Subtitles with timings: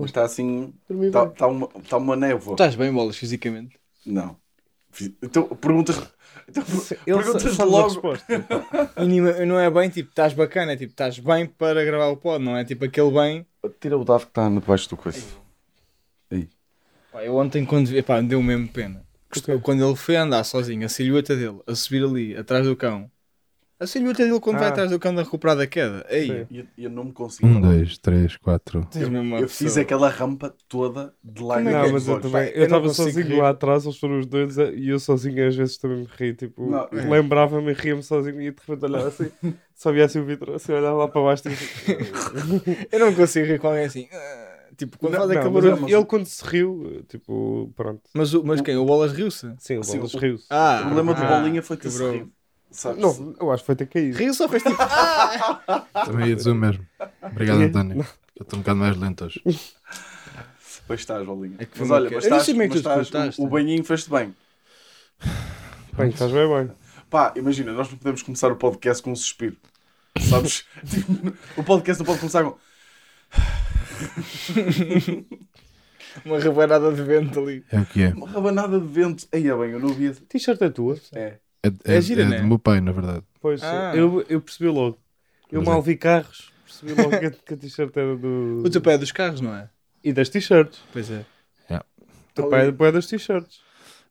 [0.00, 0.72] Mas está assim.
[0.88, 2.54] Está tá uma, tá uma névoa.
[2.54, 3.78] Estás bem, bolas, fisicamente?
[4.06, 4.34] Não.
[5.22, 5.96] Então, perguntas.
[6.48, 6.64] Então,
[7.06, 8.00] Ele perguntas logo.
[8.98, 12.42] E não é bem tipo, estás bacana, é tipo, estás bem para gravar o pod,
[12.42, 13.46] não é tipo aquele bem.
[13.78, 15.26] Tira o dado que está debaixo do coice.
[16.30, 16.48] Aí.
[17.12, 19.04] Pá, eu ontem quando vi, pá, me deu mesmo pena.
[19.62, 23.10] Quando ele foi andar sozinho, a silhueta dele, a subir ali, atrás do cão.
[23.80, 24.70] A silhueta dele quando vai Ah.
[24.70, 26.04] atrás do cão a recuperar da queda.
[26.10, 26.46] Aí, Sim.
[26.50, 27.48] E e eu não me consigo.
[27.48, 28.86] Um, dois, três, quatro.
[29.08, 31.72] uma Eu fiz aquela rampa toda de lágrimas.
[31.74, 32.42] Não, nos mas eu também.
[32.48, 33.40] Eu Eu não estava sozinho rir.
[33.40, 36.34] lá atrás, eles foram os dois a- e eu sozinho às vezes também me ri.
[36.34, 37.08] Tipo, Não, é.
[37.08, 39.30] lembrava-me e ria-me sozinho e de repente olhava assim,
[39.74, 41.42] só via assim o vidro, assim, olhava lá para baixo.
[41.44, 41.56] Tipo,
[42.92, 44.08] Eu não consigo rir com alguém assim.
[44.12, 45.84] ah, Tipo, quando Não, faz não, aquele mas barulho.
[45.86, 48.00] ele, ele quando se riu, tipo, pronto.
[48.14, 48.76] Mas, o- mas quem?
[48.76, 49.52] O Bolas riu-se?
[49.58, 50.46] Sim, o Bolas riu-se.
[50.48, 52.12] Ah, O problema do ah, bolinha foi ter quebrou.
[52.12, 52.26] rir.
[52.70, 53.00] Sabes?
[53.00, 54.16] Não, eu acho que foi ter caído.
[54.16, 54.76] Riu-se ou fez tipo.
[54.80, 55.84] ah!
[56.04, 56.86] Também ia dizer o mesmo.
[57.22, 58.06] Obrigado, António.
[58.36, 59.42] Eu estou um bocado mais lento hoje.
[60.86, 61.56] Pois estás, bolinha.
[61.58, 64.34] É mas olha, mas estás, é mas tu estás- o, o banhinho fez-te bem.
[65.96, 66.70] Bem, estás bem bem.
[67.10, 69.56] Pá, imagina, nós não podemos começar o podcast com um suspiro.
[70.18, 70.64] Sabes?
[70.88, 72.56] Tipo, o podcast não pode começar com.
[76.24, 77.64] Uma rabanada de vento ali.
[77.70, 78.08] É o que é.
[78.08, 79.28] Uma rabanada de vento.
[79.32, 80.12] Aí é bem, eu não via.
[80.14, 80.98] T-shirt é tua?
[81.12, 81.38] É.
[81.62, 82.40] É, é, É gira, é né?
[82.40, 83.22] do meu pai, na verdade.
[83.40, 83.92] Pois, Ah.
[83.94, 84.98] eu, eu percebi logo.
[85.50, 85.82] Eu Mas mal é.
[85.82, 88.62] vi carros, percebi logo que, a- que a t-shirt era do.
[88.64, 89.68] O teu pé é dos carros, não é?
[90.02, 90.80] E das t-shirts.
[90.92, 91.24] Pois é.
[91.70, 93.58] O teu pai é depois das t-shirts.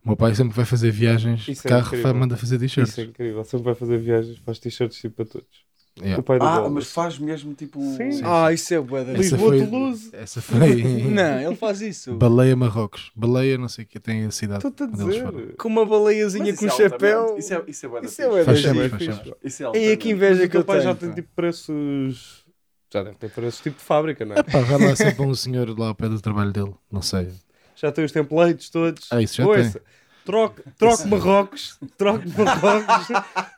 [0.03, 2.03] O meu pai sempre vai fazer viagens de Isso é carro, incrível.
[2.03, 2.91] vai, manda fazer t-shirts.
[2.91, 3.43] Isso é incrível.
[3.45, 5.68] Sempre vai fazer viagens, faz t-shirts tipo para todos.
[6.01, 6.19] Yeah.
[6.19, 6.71] O pai do Ah, Bolas.
[6.73, 7.79] mas faz mesmo tipo.
[7.97, 8.11] Sim.
[8.11, 8.21] Sim.
[8.25, 10.09] Ah, isso é bué da Essa Lisboa, foi- Toulouse.
[10.13, 10.83] Essa foi.
[11.11, 12.13] Não, ele faz isso.
[12.15, 13.11] Baleia Marrocos.
[13.15, 14.65] Baleia, não sei o que, tem a cidade.
[14.65, 15.55] Estou-te a dizer.
[15.57, 17.37] Com uma baleiazinha Mas com um é chapéu.
[17.37, 19.47] Isso é, isso é bué da Isso é da sempre, é.
[19.47, 22.45] Isso é E que inveja o que teu pai já tem tipo preços.
[22.91, 24.39] Já deve ter preços tipo de fábrica, não é?
[24.39, 26.73] Epá, vai lá sempre um senhor lá ao pé do trabalho dele.
[26.91, 27.29] Não sei.
[27.75, 29.07] Já tem os templates todos.
[29.11, 29.81] Ah, isso já Ouça,
[30.29, 33.07] Troque, troque Marrocos, troque Marrocos,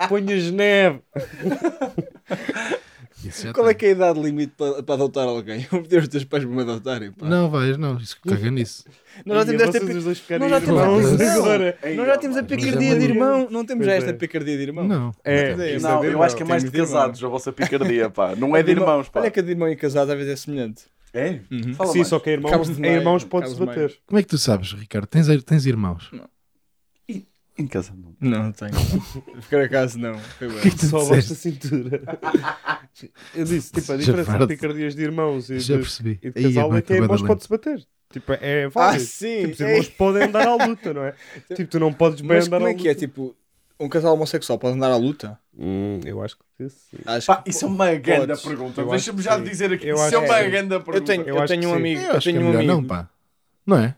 [0.07, 1.01] ponhas neve.
[3.25, 3.77] Isso já Qual é tem.
[3.79, 5.67] que é a idade limite para, para adotar alguém?
[5.71, 7.11] Eu pedir os teus pais para me adotarem.
[7.11, 7.27] Pá.
[7.27, 7.97] Não, vais, não.
[7.97, 8.85] Isso caga nisso.
[9.25, 11.77] Nós já temos esta vocês pi- os dois ficarem nós já temos a- agora.
[11.83, 13.47] Ei, Nós já temos a ó, Mas é picardia de irmão.
[13.51, 14.13] Não temos já esta é.
[14.13, 14.87] picardia de irmão.
[14.87, 15.11] Não.
[15.23, 16.23] É, Não, Não, de eu irmão.
[16.23, 18.33] acho que é mais de casados, a vossa picardia, pá.
[18.35, 19.19] Não é de irmãos, pá.
[19.19, 20.83] Olha que a de irmão e casado às vezes é semelhante.
[21.13, 21.41] É?
[21.51, 21.73] Uhum.
[21.75, 22.07] Fala Sim, mais.
[22.07, 23.99] só que é irmãos, em irmãos pode-se bater.
[24.07, 25.05] Como é que tu sabes, Ricardo?
[25.07, 26.09] Tens, tens irmãos?
[27.61, 28.15] Em casa não.
[28.19, 28.71] Não, não tenho.
[29.49, 30.17] Por acaso não.
[30.17, 30.59] Foi bem.
[30.61, 31.35] Que é tu Só basta a disseste?
[31.35, 32.01] cintura.
[33.33, 34.47] Eu disse, tipo, a diferença de farto.
[34.47, 36.19] picardias de irmãos e Já de, percebi.
[36.21, 37.87] e de Aí, casal bem, é que irmãos acabado pode-se bater.
[38.11, 39.03] Tipo, é Ah, válido.
[39.05, 39.41] sim.
[39.41, 41.13] Tipo, os irmãos podem andar à luta, não é?
[41.55, 42.91] Tipo, tu não podes bem Mas andar como à é que é?
[42.91, 42.99] luta.
[42.99, 43.35] Tipo,
[43.79, 45.39] um casal homossexual pode andar à luta?
[45.57, 46.97] Hum, eu acho que sim.
[47.05, 48.41] Acho Pá, que isso é uma grande podes.
[48.43, 48.85] pergunta.
[48.85, 49.43] Deixa-me já sim.
[49.43, 49.87] dizer aqui.
[49.87, 50.97] Eu Isso acho é uma grande pergunta.
[50.97, 51.77] Eu tenho, Eu eu tenho um sim.
[51.79, 52.01] amigo.
[52.01, 52.73] Eu acho que é tenho um melhor amigo.
[52.73, 53.09] não, pá.
[53.65, 53.95] Não é?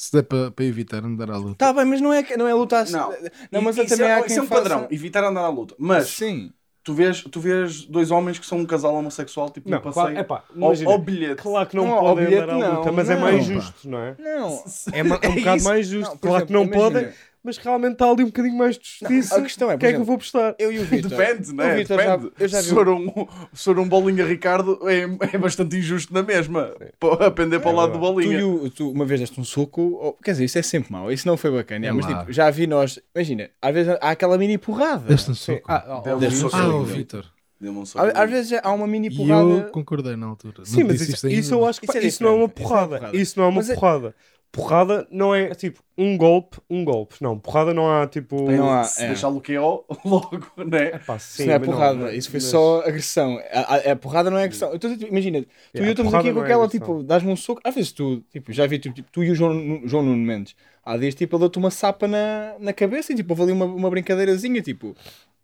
[0.00, 1.56] Se der para para evitar andar à luta.
[1.56, 2.88] Tá bem, mas não é, não é lutar.
[2.88, 3.12] Não,
[3.50, 4.88] não mas isso também é, há isso quem é um faça- padrão.
[4.92, 5.74] Evitar andar à luta.
[5.76, 6.52] Mas Sim.
[6.84, 10.04] tu vês, tu vês dois homens que são um casal homossexual, tipo, Não, no passeio.
[10.06, 11.42] claro, epá, ao, imagina, ao bilhete.
[11.42, 13.36] claro que não, Não, ao podem bilhete andar à não, luta, mas é não, mais
[13.38, 13.42] pá.
[13.54, 14.16] justo, não é?
[14.20, 14.64] Não.
[14.92, 16.10] É, é um É bocado mais justo.
[16.12, 16.84] Não, claro que não imagina.
[16.84, 19.36] podem, mas realmente está ali um bocadinho mais de justiça.
[19.36, 20.54] a questão é, o por que é que eu exemplo, vou prestar?
[20.58, 21.10] Eu e o Vitor.
[21.10, 21.84] Depende, O né?
[21.84, 22.32] Já- Depende.
[22.38, 23.06] eu já vi se, for um,
[23.52, 25.02] se for um bolinha Ricardo, é,
[25.34, 26.72] é bastante injusto na mesma.
[26.98, 27.98] Para pender para o lado do.
[27.98, 28.38] Tu, bolinha.
[28.40, 31.10] e o- tu uma vez deste um soco, ou- quer dizer, isso é sempre mau,
[31.12, 34.36] isso não foi bacana, É mas tipo, já vi nós, imagina, às vezes há aquela
[34.36, 35.04] mini porrada.
[35.08, 35.62] Deste um soco.
[35.68, 36.92] Ah, ah, Deve- ah, Deve- Ah, o Sim.
[36.94, 37.24] Vitor.
[37.60, 38.04] Um soco.
[38.06, 39.48] Às, às vezes há uma mini E porrada.
[39.48, 40.64] eu concordei na altura.
[40.64, 42.48] Sim, Não mas isso, isso eu acho que Isso é isso não é uma é
[42.48, 43.10] porrada.
[43.12, 44.14] Isso não é uma Mas é- porrada.
[44.50, 47.16] Porrada não é tipo um golpe, um golpe.
[47.20, 48.50] Não, porrada não há tipo.
[48.50, 49.08] Não há- Se é.
[49.08, 50.88] deixar o QO logo, né?
[50.94, 53.38] Epá, sim, Isso não é porrada, mas- isso foi mas- só agressão.
[53.52, 54.72] A, a- a porrada não é agressão.
[54.72, 56.86] Eu tô- imagina, tu e eu estamos aqui com não é aquela, agressão.
[56.86, 57.60] tipo, dás-me um soco.
[57.62, 60.56] Às vezes tu, tipo, já vi tu, tipo, tu e o João, João Nuno Mendes.
[60.82, 63.66] Há dias, tipo, ele deu-te uma sapa na, na cabeça e, tipo, houve ali uma,
[63.66, 64.96] uma brincadeirazinha, tipo,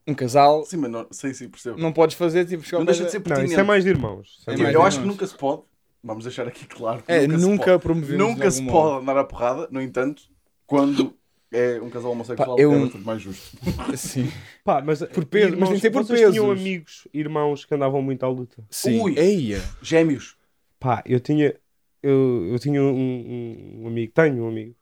[0.07, 1.79] um casal, Sim, mas não, sim, sim, percebo.
[1.79, 3.53] não podes fazer, tipo, chegar Não deixa de ser da- Não, pertinente.
[3.53, 4.43] isso é mais de irmãos.
[4.47, 5.15] É É Tipo, mais eu de acho que irmãos.
[5.15, 5.63] nunca se pode,
[6.05, 9.01] vamos deixar aqui claro, que É, nunca, se nunca pode, promovemos nunca se pode modo.
[9.03, 10.23] andar à porrada, no entanto,
[10.67, 11.17] quando
[11.51, 13.56] é um casal homossexual, Pá, eu- é bastante mais justo.
[13.97, 14.29] Sim.
[14.62, 17.75] Pá, mas Por peso, irmãos, mas tem que ser por vocês tinham amigos, irmãos que
[17.75, 18.62] andavam muito à luta.
[18.71, 19.01] Sim.
[19.01, 19.19] Ui.
[19.19, 19.61] Eia.
[19.83, 20.37] Gêmeos.
[20.79, 21.55] Pá, eu tinha,
[22.03, 24.75] eu, eu tinha um, um- um amigo, tenho um amigo,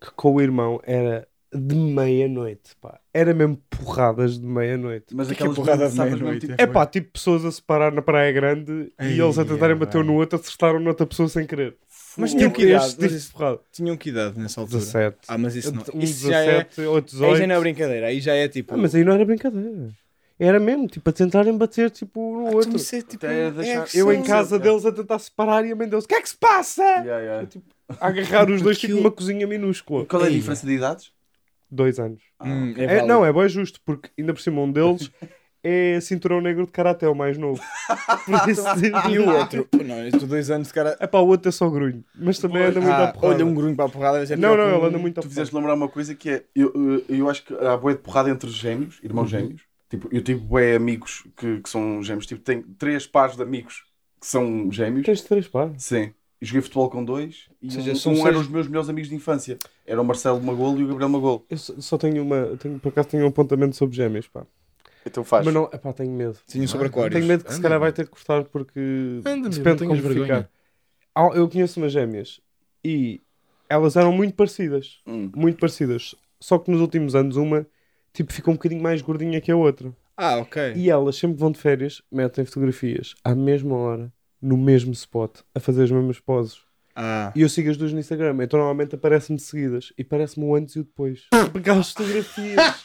[0.00, 3.00] que com o irmão era de meia-noite, pá.
[3.18, 5.06] Era mesmo porradas de meia-noite.
[5.12, 6.46] Mas que é aquelas porrada de meia-noite?
[6.46, 9.74] tipo, É pá, tipo pessoas a separar na Praia Grande Ei, e eles a tentarem
[9.74, 11.76] é, bater um no outro, acertaram noutra pessoa sem querer.
[12.16, 13.58] Mas tinham que idade, Este tipo mas.
[13.72, 14.78] Tinham que idade nessa altura?
[14.78, 15.16] 17.
[15.26, 15.82] Ah, mas isso não.
[15.94, 16.64] Um Isso já é.
[16.64, 17.38] 17, outro Aí 18.
[17.38, 18.74] já não é brincadeira, aí já é tipo.
[18.74, 19.88] Ah, mas aí não era brincadeira.
[20.40, 22.76] Era mesmo, tipo, a tentarem bater tipo, no outro.
[22.76, 24.62] Isso é, tipo, Até deixar- Eu em casa sim.
[24.62, 26.82] deles a tentar separar e a mãe deles, o que é que se passa?
[26.82, 27.48] Yeah, yeah.
[27.98, 30.06] A agarrar os dois tipo numa cozinha minúscula.
[30.06, 31.10] Qual é a diferença de idades?
[31.70, 32.22] Dois anos.
[32.42, 35.10] Hum, é É, não, é bem justo, porque ainda por cima um deles
[35.62, 37.60] é cinturão negro de karaté, o mais novo.
[38.48, 38.62] Isso,
[39.10, 39.68] E o outro?
[39.84, 40.96] Não, estou dois anos de cara.
[41.00, 43.34] É pá, o outro é só grunho, mas também anda muito à Ah, porrada.
[43.34, 44.18] olha, um grunho para a porrada.
[44.18, 45.28] vai ser Não, não, ele anda muito à Tu porrada.
[45.28, 46.44] fizeste lembrar uma coisa que é.
[46.54, 49.40] Eu, eu, eu acho que há boé de porrada entre gêmeos, irmãos Uhum.
[49.40, 49.62] gêmeos.
[49.90, 52.26] Tipo, eu tive boé amigos que, que são gêmeos.
[52.26, 53.84] Tipo, tenho três pares de amigos
[54.20, 55.06] que são gêmeos.
[55.06, 55.70] Tens três pá.
[55.78, 56.12] Sim.
[56.40, 57.48] Joguei futebol com dois.
[57.60, 59.58] E Ou seja, um, são um seis- eram os meus melhores amigos de infância.
[59.86, 61.44] Era o Marcelo Magolo e o Gabriel Magolo.
[61.50, 64.46] Eu só só tenho uma, tenho, por acaso tenho um apontamento sobre gêmeos, pá.
[65.04, 65.44] Então faz.
[65.44, 66.38] Mas não, epá, tenho medo.
[66.46, 67.14] Tinha sobre aquários.
[67.14, 67.62] Tenho medo que se Anda.
[67.62, 70.50] calhar vai ter que cortar porque Anda, depende não de como ficar.
[71.34, 72.40] Eu conheço umas gêmeas
[72.84, 73.20] e
[73.68, 75.00] elas eram muito parecidas.
[75.06, 75.30] Hum.
[75.34, 76.14] Muito parecidas.
[76.40, 77.66] Só que nos últimos anos uma
[78.12, 79.92] tipo fica um bocadinho mais gordinha que a outra.
[80.16, 80.74] Ah, ok.
[80.76, 85.60] E elas sempre vão de férias, metem fotografias à mesma hora, no mesmo spot, a
[85.60, 86.67] fazer as mesmas poses.
[87.00, 87.32] Ah.
[87.36, 90.74] E eu sigo as duas no Instagram, então normalmente aparece-me seguidas e parece-me o antes
[90.74, 91.26] e o depois.
[91.52, 92.56] Porque aquelas fotografias.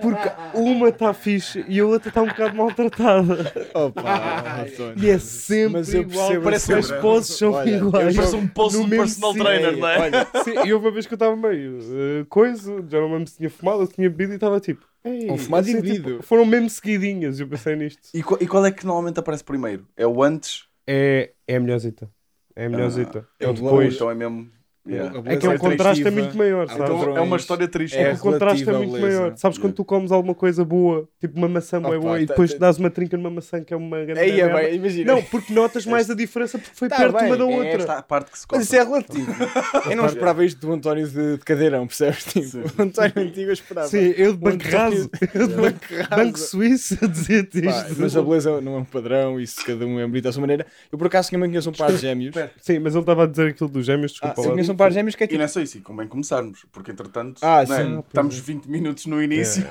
[0.00, 3.52] Porque uma está fixe e a outra está um bocado maltratada.
[3.74, 4.64] Opa.
[4.96, 6.40] E é sempre Mas eu igual.
[6.40, 8.14] Parece que as poses são Olha, eu iguais.
[8.16, 9.44] Parece um post um mesmo personal sítio.
[9.44, 9.98] trainer, não é?
[9.98, 13.26] Olha, Sim, e houve uma vez que eu estava meio eh, coisa, já não lembro
[13.28, 14.86] se tinha fumado se tinha bebido e estava tipo.
[15.04, 16.10] Ei, Um fumado e bebido.
[16.12, 18.08] tipo, foram mesmo seguidinhas, eu pensei nisto.
[18.14, 19.84] E, qual- e qual é que normalmente aparece primeiro?
[19.96, 20.66] É o antes?
[20.86, 22.08] É, é a melhorzita.
[22.58, 23.26] É a melhorzita.
[23.40, 23.94] é é o o depois.
[23.94, 24.50] Então é mesmo.
[24.86, 25.20] Yeah.
[25.26, 26.82] É que é o contraste é muito maior, sabes?
[26.84, 27.96] Então é uma história triste.
[27.96, 29.36] É, É que o contraste é muito maior.
[29.36, 32.52] Sabes quando tu comes alguma coisa boa, tipo uma maçã boa, Opa, boa e depois
[32.52, 35.12] tá- dás uma trinca numa maçã que é uma grande Aí é bem, imagina.
[35.12, 37.68] Não, porque notas mais a diferença porque foi Tá perto bem, uma da é outra.
[37.68, 39.34] Esta é a parte que se Mas isso é relativo.
[39.90, 42.24] Eu não esperava isto do António de, de cadeirão, percebes?
[42.24, 43.88] Tipo, o António antigo eu esperava.
[43.88, 45.10] Sim, eu de Um banco raso.
[45.34, 46.08] Eu de banco, raso.
[46.24, 47.96] banco suíço a dizer-te isto.
[47.98, 50.66] mas a beleza não é um padrão, isso cada um é bonito à sua maneira.
[50.90, 52.36] Eu por acaso tinha mãe conheço um par de gêmeos.
[52.36, 54.54] Ah, Sim, mas ele estava a dizer aquilo dos gêmeos, desculpa eu lá.
[54.78, 55.38] Par gêmeos que é E tipo.
[55.38, 57.66] não é só isso, e convém começarmos, porque entretanto Ah, é?
[57.66, 57.98] sim.
[57.98, 59.66] estamos 20 minutos no início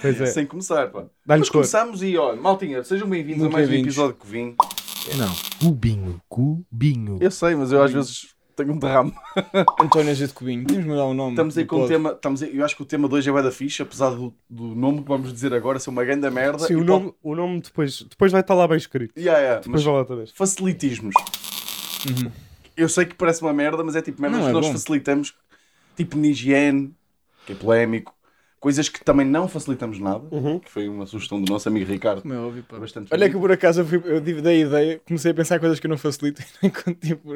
[0.00, 0.88] Pois é, sem começar.
[0.90, 1.06] Pá.
[1.26, 4.54] Mas começamos e olha, maltinha, sejam bem-vindos a mais um episódio que vim.
[5.16, 7.18] Não, cubinho, cubinho.
[7.20, 9.12] Eu sei, mas eu às vezes tenho um derrame.
[9.80, 10.66] António Azevedo Cubinho.
[10.66, 11.30] Temos de mudar o nome.
[11.30, 12.10] Estamos aí com o tema.
[12.10, 14.34] Estamos aí, eu acho que o tema de hoje é bué da fixe, apesar do,
[14.50, 16.58] do nome que vamos dizer agora ser uma grande merda.
[16.66, 19.16] Sim, e o pode- nome, o nome depois, depois vai estar lá bem escrito.
[19.18, 20.32] Yeah, yeah, Depois vai lá outra vez.
[20.32, 21.14] facilitismos.
[22.10, 22.30] Uhum.
[22.78, 24.68] Eu sei que parece uma merda, mas é tipo merdas Não, que é nós bom.
[24.68, 25.34] facilitamos,
[25.96, 26.96] tipo na higiene,
[27.46, 28.17] que é polémico,
[28.60, 30.58] coisas que também não facilitamos nada, Uhum.
[30.58, 32.22] que foi uma sugestão do nosso amigo Ricardo.
[32.22, 32.78] Como é óbvio, pá.
[32.78, 35.78] Bastante Olha que por acaso eu, fui, eu tive da ideia, comecei a pensar coisas
[35.78, 37.34] que eu não facilito enquanto tipo,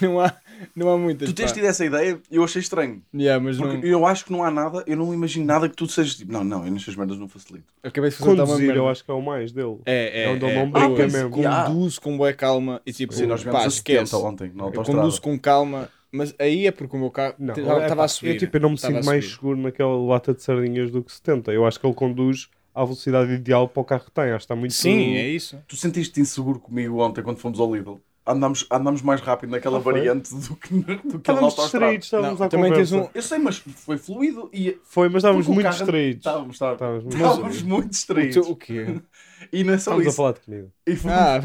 [0.00, 0.32] não há,
[0.74, 1.28] não há muitas.
[1.28, 1.54] Tu tens pá.
[1.54, 3.02] tido essa ideia e eu achei estranho.
[3.14, 5.74] Yeah, mas Porque não, eu acho que não há nada, eu não imagino nada que
[5.76, 7.64] tu sejas tipo, não, não, eu nestas merdas não facilito.
[7.82, 8.80] eu acabei de fazer uma Conduzir, merda.
[8.80, 9.78] eu acho que é o mais dele.
[9.86, 10.62] É, é, É onde ele é.
[10.64, 11.30] não brinca Ah, mesmo.
[11.30, 14.06] Conduz com boa calma e tipo, Sim, nós pá, vemos a esquece.
[14.12, 17.54] 70 ontem na Eu conduzo com calma, mas aí é porque o meu carro Não,
[17.54, 18.32] estava é a subir.
[18.34, 21.12] Eu, tipo, eu não me sinto a mais seguro naquela lata de sardinhas do que
[21.12, 21.52] 70.
[21.52, 24.24] Eu acho que ele conduz à velocidade ideal para o carro que tem.
[24.24, 24.74] Acho que está muito.
[24.74, 25.58] Sim, é isso.
[25.68, 28.00] Tu sentiste inseguro comigo ontem quando fomos ao Lidl?
[28.26, 32.46] Andámos, andámos mais rápido naquela Ah, variante do que, do que Estávamos distraídos, estávamos Não,
[32.46, 33.10] à também tens conversa.
[33.10, 36.18] um- Eu sei, mas foi fluido e Foi, mas estávamos muito carro- distraídos.
[36.18, 37.04] estávamos, estávamos.
[37.14, 38.36] Estávamos muito Estávamos distraídos.
[38.36, 39.00] muito O, teu- o quê?
[39.52, 40.16] E não é só Estávamos a isso.
[40.16, 40.68] falar de comida.
[40.86, 41.40] E fomos- Ah,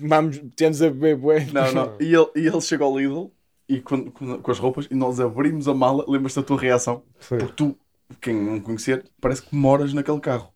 [0.00, 1.46] mas, temos a beber bué.
[1.52, 1.92] Não, não.
[2.00, 3.30] E ele, e ele chega ao Lidl
[3.68, 6.04] e com, com, com as roupas e nós abrimos a mala.
[6.08, 7.02] Lembras-te da tua reação?
[7.18, 7.38] Foi.
[7.38, 7.76] Porque tu,
[8.20, 10.52] quem não conhecer, parece que moras naquele carro.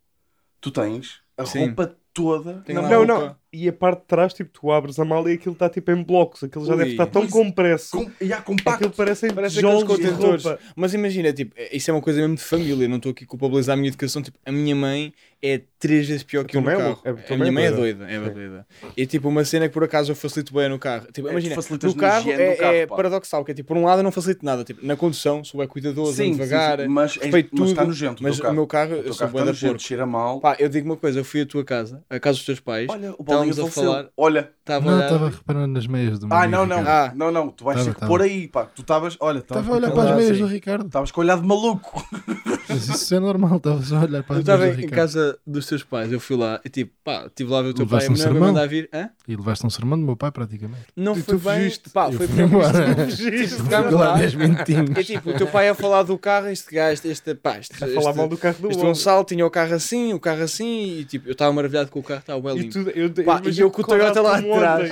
[0.61, 1.67] Tu tens a Sim.
[1.67, 3.37] roupa toda Tenho na Não, não.
[3.52, 6.02] E a parte de trás, tipo, tu abres a mala e aquilo está tipo em
[6.02, 6.43] blocos.
[6.45, 6.79] Aquilo já Ui.
[6.79, 7.97] deve estar tão Pois- compresso.
[7.97, 8.85] Com, e há compacto.
[8.85, 10.45] Aquilo parece Parece contentores.
[10.45, 10.59] roupa.
[10.76, 12.87] Mas imagina, tipo, isso é uma coisa mesmo de família.
[12.88, 14.23] Não estou aqui a culpabilizar a minha educação.
[14.23, 15.12] Tipo, a minha mãe
[15.43, 17.03] é três vezes pior que eu no tua mãe é carro.
[17.05, 18.05] é- a minha é mãe é doida.
[18.11, 18.67] É doida.
[18.97, 21.07] E tipo, uma cena que por acaso eu facilito bem no carro.
[21.13, 23.45] Tipo, É, imagina, no carro é, do carro, é paradoxal.
[23.45, 24.63] Que é tipo, por um lado eu não facilito nada.
[24.65, 27.69] Tipo, na condução sou é cuidadoso, Sim, ando sim, devagar, sim, mas, é, respeito mas
[27.71, 28.23] está tudo, nojento.
[28.23, 28.93] Mas o o meu carro.
[28.93, 29.87] O eu sou está da nojento, porco.
[29.87, 30.41] cheira mal.
[30.41, 32.87] Pá, eu digo uma coisa, eu fui à tua casa, à casa dos teus pais,
[32.91, 34.51] Olha, o estávamos a falar, Olha.
[34.61, 36.81] estava a Não, estava reparando nas meias do meu Ah, não, não.
[36.87, 37.13] Ah.
[37.15, 37.49] Não, não.
[37.49, 38.65] Tu vais ter que pôr aí, pá.
[38.67, 39.17] Tu estavas.
[39.21, 40.43] Olha, Estava a olhar para as meias sim.
[40.43, 40.87] do Ricardo.
[40.87, 42.05] Estavas com o olhar de maluco.
[42.71, 44.91] Mas isso é normal, estava só a olhar para Eu as meias estava em Ricardo.
[44.95, 47.75] casa dos teus pais, eu fui lá e tipo, pá, estive lá a ver o
[47.75, 48.49] teu pai, Levaste a um mulher vai sermão?
[48.55, 48.89] mandar vir.
[48.93, 49.11] Hã?
[49.29, 50.85] E levaste um sermão do meu pai, praticamente.
[50.97, 51.59] Não E foi tu bem.
[51.59, 51.91] fugiste.
[51.91, 53.07] Pá, Eu foi embora.
[53.07, 54.17] tipo, ficámos lá lá.
[54.19, 54.91] 10 minutinhos.
[54.97, 57.89] É tipo, o teu pai a falar do carro, este gajo, este, pá, este, A
[57.89, 58.81] falar mal do carro do este.
[58.83, 62.03] Gonçalo tinha o carro assim, o carro assim, e tipo, eu estava maravilhado com o
[62.03, 62.73] carro, estava bem E limpo.
[62.85, 64.91] tu, eu, Pá, e eu com o Toyota lá atrás.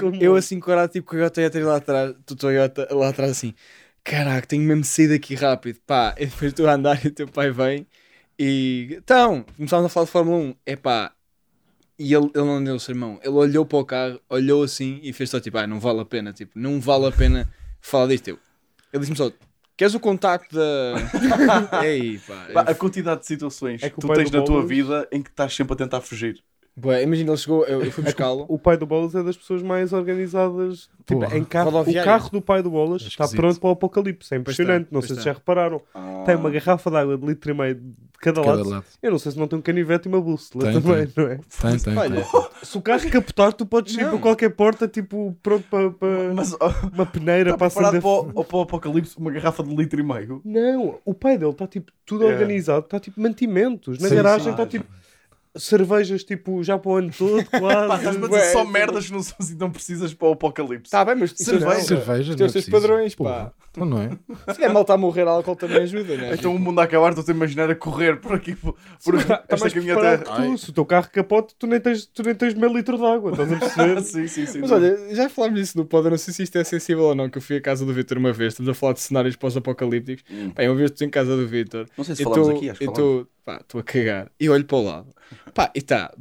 [0.00, 3.54] Eu eu assim corado, tipo, com o Toyota lá atrás, do Toyota lá atrás assim,
[4.08, 7.10] caraca, tenho mesmo de sair daqui rápido, pá, e depois estou a andar e o
[7.10, 7.86] teu pai vem
[8.38, 10.54] E então, começámos a falar de Fórmula 1.
[10.66, 11.12] Epá,
[11.98, 13.18] e ele, ele não deu o sermão.
[13.22, 16.04] Ele olhou para o carro, olhou assim e fez só tipo, ah, não vale a
[16.04, 18.28] pena, tipo, não vale a pena falar disto.
[18.28, 18.38] Eu,
[18.92, 19.30] ele disse-me só,
[19.76, 21.82] queres o contacto da.
[21.84, 22.46] Ei, pá.
[22.54, 25.54] Pá, a quantidade de situações É que tu tens na tua vida em que estás
[25.54, 26.42] sempre a tentar fugir.
[27.02, 28.44] Imagina, ele chegou, eu, eu fui buscá-lo.
[28.48, 30.88] O pai do Bolas é das pessoas mais organizadas.
[31.06, 31.38] Tipo, Porra.
[31.38, 34.34] em carro, o carro do pai do Bolas está pronto para o apocalipse.
[34.34, 34.84] É Pois impressionante.
[34.84, 35.30] está, não sei se está.
[35.30, 35.80] já repararam.
[36.26, 37.82] Tem uma garrafa de água de litro e meio de
[38.20, 38.68] cada, Cada lado.
[38.68, 38.84] lado.
[39.02, 41.24] Eu não sei se não tem um canivete e uma bússola Tem, também, tem.
[41.24, 41.40] não é?
[41.60, 41.96] Tem, tem.
[41.96, 42.24] Olha,
[42.62, 46.54] Se o carro capotar, tu podes ir para qualquer porta, tipo, pronto para, para Mas
[46.92, 48.02] uma peneira está para acender.
[48.02, 50.40] para o, para o apocalipse uma garrafa de litro e meio?
[50.44, 52.32] Não, o pai dele está tipo tudo É.
[52.32, 53.98] organizado, está tipo mantimentos.
[54.00, 54.50] Na Sim, garagem sim.
[54.50, 54.84] está tipo
[55.58, 57.94] cervejas tipo já para o ano todo, Pá, quase.
[57.96, 60.84] estás-me a Bué, dizer só merdas que não são assim tão precisas para o apocalipse.
[60.86, 61.66] está bem, mas Cerveja.
[61.66, 61.80] não.
[61.80, 62.88] Cerveja, Os não é teus seus preciso.
[62.88, 63.52] padrões, pá.
[63.70, 64.10] Então não é?
[64.54, 66.34] Se é mal está a morrer, álcool também ajuda, né?
[66.34, 68.74] Então o mundo a acabar, estou-te a imaginar a correr por aqui, por,
[69.14, 70.18] esta mais caminhada.
[70.18, 70.58] tu.
[70.58, 73.30] Se o teu carro capote, tu nem tens, tu nem tens meio litro de água,
[73.32, 74.00] estás a perceber?
[74.02, 74.58] sim, sim, sim.
[74.60, 77.14] Mas olha, já falámos disso no pod, eu não sei se isto é sensível ou
[77.14, 79.36] não, que eu fui à casa do Vitor uma vez, estamos a falar de cenários
[79.36, 80.24] pós-apocalípticos.
[80.30, 80.50] Hum.
[80.50, 82.78] Pá, uma vez estou em casa do Vitor, não sei se falamos tô- aqui, acho
[82.80, 82.86] que
[83.48, 85.06] pá, estou a cagar, e olho para o lado,
[85.54, 86.12] pá, e está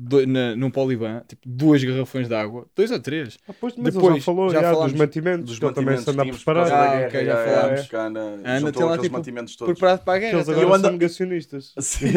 [0.55, 3.37] num poliban, tipo, duas garrafões de água, dois ou três.
[3.45, 5.97] Ah, pois, mas ele Depois, já falou já já, falámos dos mantimentos, Dos que também
[5.97, 6.71] se anda a preparar.
[6.71, 7.79] Ah, ok, já falámos.
[7.81, 9.73] buscar na- Ana tem lá, tipo, mantimentos todos.
[9.73, 10.33] Preparado para a guerra.
[10.35, 11.73] eles tá eu agora ando- são negacionistas.
[11.79, 12.07] Sim.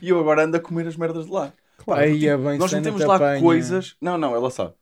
[0.00, 1.52] e eu agora ando a comer as merdas de lá.
[1.76, 2.00] Claro.
[2.00, 3.40] Aí é bem, Nós não temos te lá apanha.
[3.40, 3.96] coisas.
[4.00, 4.72] Não, não, ela sabe.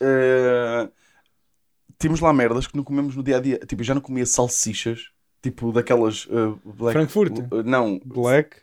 [0.00, 0.88] Eh,
[1.98, 3.58] temos lá merdas que não comemos no dia a dia.
[3.66, 5.10] Tipo, eu já não comia salsichas.
[5.46, 6.26] Tipo, daquelas.
[6.28, 6.92] eh, black...
[6.92, 7.38] Frankfurt?
[7.38, 8.00] eh, não.
[8.04, 8.56] Black.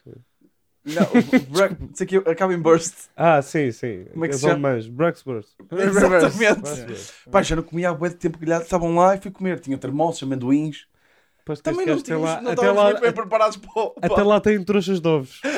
[0.85, 1.07] Não.
[1.47, 1.77] Black...
[1.93, 3.07] Sei que acaba em burst.
[3.15, 4.03] Ah, sim, sim.
[4.11, 4.77] Como é que Os se chama?
[4.91, 5.51] Braxburst.
[5.71, 7.13] Exatamente.
[7.31, 9.61] Pá, já não comia há bué de tempo que estavam lá e fui comer.
[9.61, 10.85] Tinha termossos, amendoins.
[11.45, 13.93] Que Também não, tínhamos, lá, não até estávamos lá, muito bem preparados para o...
[14.01, 15.41] até lá tem trouxas de ovos.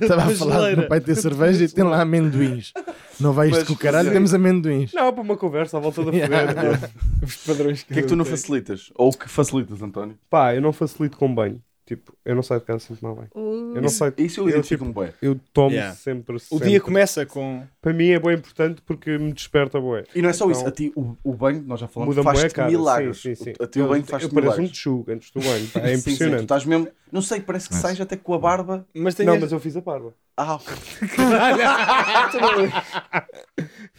[0.00, 2.72] Estava a falar do pai ter cerveja e tem lá amendoins.
[3.18, 4.92] Não vai isto Mas, com o caralho, temos amendoins.
[4.92, 6.92] Não, para uma conversa à volta da fogueira.
[7.20, 8.92] Os padrões O que é que tu não facilitas?
[8.94, 10.16] Ou o que facilitas, António?
[10.30, 11.60] Pá, eu não facilito com banho.
[11.86, 13.28] Tipo, eu não saio de casa sem tomar banho.
[13.76, 14.14] Eu não saio.
[14.16, 15.10] Isso eu eu, identifico-me bem.
[15.20, 15.94] Eu tomo Yeah.
[15.94, 16.68] sempre, O sempre.
[16.70, 17.62] dia começa com.
[17.82, 20.04] Para mim é bem importante porque me desperta bué.
[20.14, 22.24] E não é só isso, Então- a ti o, o banho, nós já falamos, bué,
[22.24, 23.20] faz-te milagres.
[23.20, 23.52] Sim, sim, sim.
[23.60, 24.70] A ti o eu, banho eu faz-te pareço um milagres.
[24.78, 25.52] tchugo antes do banho.
[25.52, 26.42] É Sim, sim, tu impressionante.
[26.44, 28.86] estás mesmo, não sei, parece que Mas- sais até com a barba.
[28.94, 30.14] Mas Não, mas eu fiz a barba.
[30.36, 30.74] Ah, ok.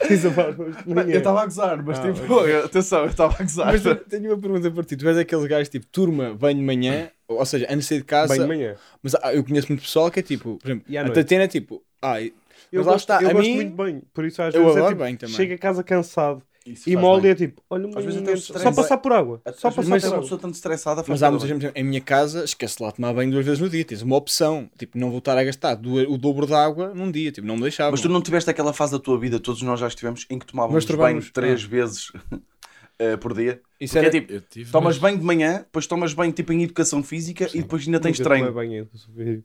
[0.07, 0.65] Fiz a barba.
[1.07, 3.67] Eu estava a gozar, mas Ah, tipo, atenção, eu estava a gozar.
[3.67, 4.95] Mas te- tenho uma pergunta para ti.
[4.97, 8.03] Tu és aqueles gajos tipo turma, banho de manhã, ou seja, antes de sair de
[8.05, 8.33] casa.
[8.33, 8.75] Bem de manhã.
[9.01, 11.15] Mas ah, eu conheço muito pessoal que é tipo, por exemplo, E à a noite?
[11.15, 12.31] Tatiana é tipo, ah, Eu,
[12.73, 14.01] mas lá gosto, está, eu a gosto mim- muito banho.
[14.13, 15.35] Por isso às Eu vezes é adoro tipo, banho também.
[15.35, 17.31] chego a casa cansado Isso e faz bem.
[17.31, 19.41] é tipo, olha, Às vezes até só stress- passar por água.
[19.55, 20.21] Só Às vezes passar até por uma água.
[20.23, 21.59] pessoa tanto estressada faz mas há muita bem.
[21.61, 23.85] gente, em minha casa, esquece lá de tomar banho duas vezes no dia.
[23.85, 27.31] Tens uma opção, tipo, não voltar a gastar du- o dobro de água num dia,
[27.31, 27.91] tipo, não me deixava.
[27.91, 30.45] Mas tu não tiveste aquela fase da tua vida, todos nós já estivemos, em que
[30.47, 31.23] tomávamos Masturbamos.
[31.25, 32.11] banho três vezes
[32.99, 33.61] eh, por dia.
[33.79, 36.63] Isso era é tipo, tive, tomas mas- banho de manhã, depois tomas banho tipo em
[36.63, 38.53] educação física e depois ainda tens Nunca treino.
[38.53, 39.43] banho em educação física.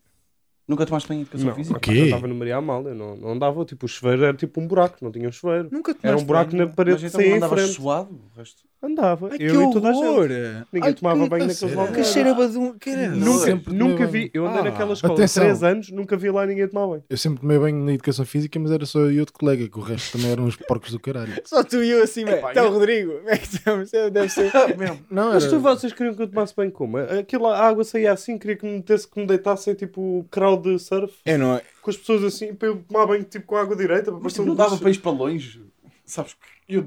[0.68, 1.76] Nunca tomaste banho em educação Não, física?
[1.76, 2.00] Ok.
[2.00, 4.98] eu estava no Maria Amália, não, não andava, tipo, o chuveiro era tipo um buraco,
[5.02, 5.68] não tinha um chuveiro.
[5.72, 6.66] Nunca Era um tomaste buraco banho?
[6.66, 7.74] na parede Mas então não andavas frente.
[7.74, 8.14] suado?
[8.32, 8.62] O resto?
[8.82, 10.28] Andava, Ai, eu e toda a horror!
[10.28, 10.66] gente.
[10.72, 11.96] Ninguém Ai, tomava que- banho a naqueles locais.
[11.96, 12.74] Que cheirava de um...
[13.14, 14.64] Nunca, Sempre nunca vi, eu andei Ah.
[14.64, 15.42] naquela escola há Atenção.
[15.42, 17.04] 3 anos, nunca vi lá ninguém tomar banho.
[17.10, 19.78] Eu sempre tomei banho na educação física, mas era só eu e outro colega, que
[19.78, 21.30] o resto também eram uns porcos do caralho.
[21.44, 22.22] Só tu e eu assim.
[22.22, 23.90] Epá, Então, eu- Rodrigo, como é que estamos?
[23.90, 24.50] Deve ser...
[24.78, 24.98] Mesmo.
[25.10, 25.52] Não, Mas era...
[25.52, 26.96] tu, vocês queriam que eu tomasse banho como?
[26.96, 31.12] Aquela água saía assim, queria que me metesse, que me deitassem tipo crowd de surf,
[31.26, 31.60] Eu não...
[31.82, 34.10] com as pessoas assim, para eu tomar banho tipo com a água direita.
[34.10, 35.62] Mas tipo, não dava para ir para longe.
[36.06, 36.40] Sabes que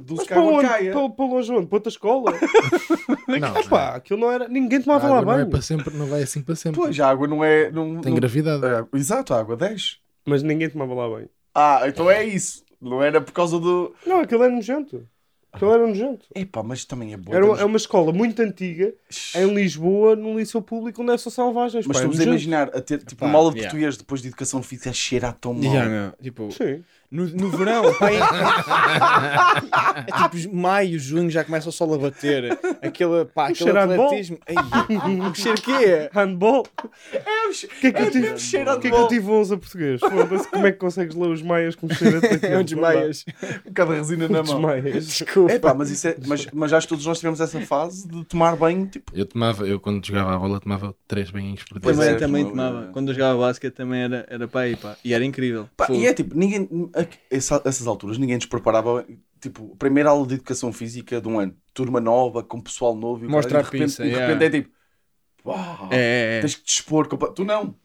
[0.10, 0.68] Mas que a para onde?
[0.68, 0.92] caia.
[0.92, 1.68] Para, para longe onde?
[1.68, 2.32] Para outra escola?
[3.28, 4.48] Não, Epá, aquilo não era.
[4.48, 5.50] Ninguém a tomava lá água não é banho.
[5.52, 6.80] para sempre, não vai assim para sempre.
[6.80, 7.72] Pois, a água não é...
[7.72, 8.64] Não, Tem não- gravidade.
[8.66, 10.00] É, exato, a água 10.
[10.26, 11.30] Mas ninguém tomava lá banho.
[11.56, 12.64] Ah, então é isso.
[12.80, 13.94] Não era por causa do...
[14.06, 15.08] Não, aquilo era nojento.
[15.54, 16.26] Aquilo era nojento.
[16.36, 17.32] Epá, mas também é bom.
[17.34, 18.92] Era é uma escola muito antiga
[19.36, 21.86] em Lisboa, num liceu público onde é só selvagens.
[21.86, 22.30] Mas pá, é estamos a nojento.
[22.30, 23.70] imaginar a ter tipo Pá, uma aula de yeah.
[23.72, 25.72] português depois de educação física a cheirar tão mal.
[25.72, 26.12] Já, meu.
[26.22, 26.84] Tipo, Sim.
[27.14, 28.26] No, no verão, pá, é,
[30.26, 32.58] é tipo maio, junho, já começa o sol a bater.
[32.82, 34.38] Aquele, pá, aquele cheiro atletismo.
[34.48, 34.56] Ei,
[35.34, 36.10] que cheiro que é?
[36.14, 36.66] Handball.
[37.14, 38.28] É, o che- que é que é eu tive?
[38.30, 40.00] O que é que eu tive 11 a português?
[40.02, 43.26] Foda-se, como é que consegues ler os maias com cheiro a É um dos maias.
[43.66, 44.60] um bocado de resina na mão.
[44.62, 45.06] maias.
[45.08, 45.54] Desculpa.
[45.54, 48.56] Epá, mas, isso é, mas, mas acho que todos nós tivemos essa fase de tomar
[48.56, 51.82] banho, tipo, Eu tomava, eu quando jogava a bola tomava três banhinhos por dia.
[51.82, 52.90] Pois também é, também como- tomava.
[52.92, 54.96] Quando eu jogava basquete também era, era para aí, pá.
[55.04, 55.70] E era incrível.
[55.78, 59.06] Pá, e é tipo, ninguém, a- essa- essas alturas, ninguém nos preparava,
[59.40, 63.28] tipo, primeira aula de educação física de um ano, turma nova, com pessoal novo, e
[63.28, 64.34] Mostra a e de repente, pizza, e de yeah.
[64.34, 64.74] repente é tipo,
[65.46, 66.42] Uau, É, é, é.
[66.42, 67.08] tens que te expor.
[67.08, 67.76] compa- Tu não.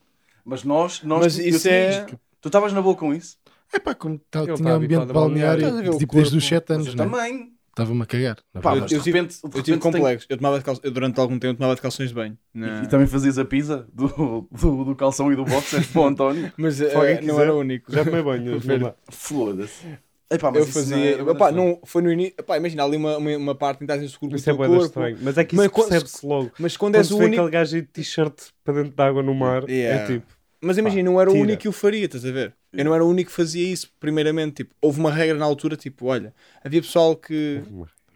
[0.44, 2.20] Mas nós, nós Mas isso é- isto.
[2.40, 3.36] Tu estavas na boa com isso?
[3.72, 5.66] É pá, como tá, tinha ambiente a balneário.
[5.66, 6.54] a tipo, desde os corpo?
[6.54, 7.04] 7 Mas anos, eu né?
[7.04, 7.57] também.
[7.82, 8.36] Estava-me a cagar.
[8.60, 10.26] Pá, de Eu tive- Eu tive tem- complexos.
[10.28, 12.36] Eu tomava calça- eu, durante algum tempo tomava de calções de banho.
[12.54, 16.04] E, e também fazias a pizza do, do, do calção e do boxer para o
[16.06, 16.52] António.
[16.58, 17.92] Mas alguém não era o único.
[17.92, 18.60] Já tomei banho.
[19.10, 19.86] Foda-se.
[20.30, 21.16] Epá, Eu fazia.
[21.18, 22.34] não é- Epá, não, foi no início.
[22.38, 24.52] Epá, imagina ali uma, uma, uma parte em que estás seguro com o Isso é
[24.52, 24.84] teu bué corpo.
[24.84, 25.18] estranho.
[25.22, 26.50] Mas é que isso percebe-se logo.
[26.58, 27.34] Mas quando Quando és o único.
[27.42, 30.02] aquele gajo de t-shirt para dentro de água no mar, Yeah.
[30.02, 30.26] é tipo...
[30.60, 32.52] Mas imagina, não era o único que o faria, estás a ver?
[32.72, 34.56] Eu não era o único que fazia isso, primeiramente.
[34.56, 37.62] Tipo, houve uma regra na altura, tipo, olha, havia pessoal que.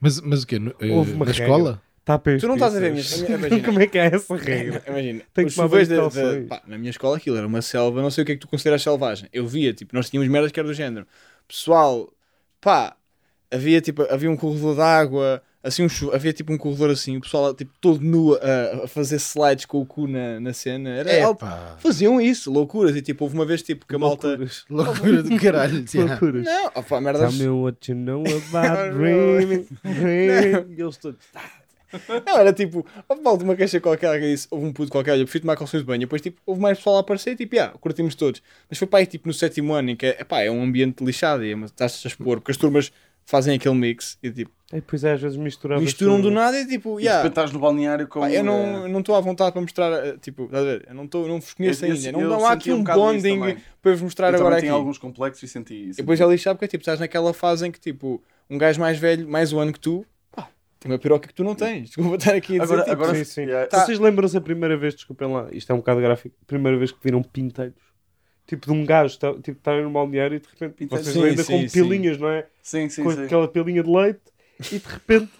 [0.00, 0.58] Mas, mas o quê?
[0.58, 1.46] No- eh, Houve uma na regra.
[1.46, 1.82] escola?
[2.04, 3.60] Tá Tu não estás a ver, mas- imagina.
[3.64, 4.82] Como é que é essa regra?
[4.88, 7.62] Imagina, Tem que os chuveiros da, de da- pá, na minha escola aquilo era uma
[7.62, 9.28] selva, não sei o que é que tu consideras selvagem.
[9.32, 11.06] Eu via, tipo, nós tínhamos merdas que era do género.
[11.46, 12.12] Pessoal,
[12.60, 12.96] pá,
[13.52, 17.20] havia tipo, havia um corredor de água, assim, um havia tipo um corredor assim, o
[17.20, 20.90] pessoal tipo todo nu a, a fazer slides com o cu na, na cena.
[20.90, 21.76] Era É pá.
[21.78, 22.96] Faziam isso, loucuras.
[22.96, 24.28] E tipo, houve uma vez tipo que a malta.
[24.28, 24.64] Loucuras.
[24.68, 25.84] Loucura do caralho.
[25.88, 26.04] já.
[26.04, 26.44] Loucuras.
[26.44, 27.36] Não, pá, merdas.
[27.36, 29.66] Tell me what you know about dreaming.
[29.84, 30.74] dreaming.
[30.76, 31.18] E eles todos...
[32.26, 35.20] Não, era tipo, houve malta uma queixa qualquer que disse, houve um puto qualquer, olha,
[35.20, 35.98] eu prefiro tomar calções de banho.
[35.98, 38.42] E depois, tipo, houve mais pessoal a aparecer e, tipo, ah, curtimos todos.
[38.68, 41.04] Mas foi para aí, tipo, no sétimo ano, em que é, pá, é um ambiente
[41.04, 42.90] lixado e é estás-te a expor, porque as turmas
[43.24, 46.30] fazem aquele mix e, tipo, E depois é, às vezes misturava misturam tudo.
[46.30, 48.20] do nada e, tipo, E yeah, estás no balneário com.
[48.20, 50.66] pá, eu eh, não eu não estou à vontade para mostrar, eh, tipo, estás a
[50.66, 50.86] ver?
[50.88, 52.12] Eu não, estou não vos conheço Eu- eu- ainda.
[52.12, 53.38] Não, eu não há aqui um um bonding
[53.82, 54.62] para eu vos mostrar eu agora aqui.
[54.62, 56.00] tinha alguns complexos e senti isso.
[56.00, 58.96] E depois é lixado porque, tipo, estás naquela fase em que, tipo, um gajo mais
[58.98, 60.48] velho, mais um ano que tu, pá,
[60.80, 61.88] tem uma piroca que tu não tens.
[61.88, 63.42] Desculpa estar aqui a dizer, Agora, tipo, agora sim, sim.
[63.42, 63.84] yeah, Tá.
[63.84, 66.90] Vocês lembram-se a primeira vez, desculpem lá, isto é um bocado gráfico, a primeira vez
[66.92, 67.92] que viram pinteiros?
[68.46, 71.06] Tipo de um gajo, tá, tipo, estarem no balneário e de repente Pinteiros.
[71.06, 71.80] vocês Sim, ainda sim, com sim.
[71.82, 72.46] pilinhas, não é?
[72.60, 73.24] Sim, sim, com sim.
[73.24, 74.20] aquela pilinha de leite
[74.60, 75.30] e de repente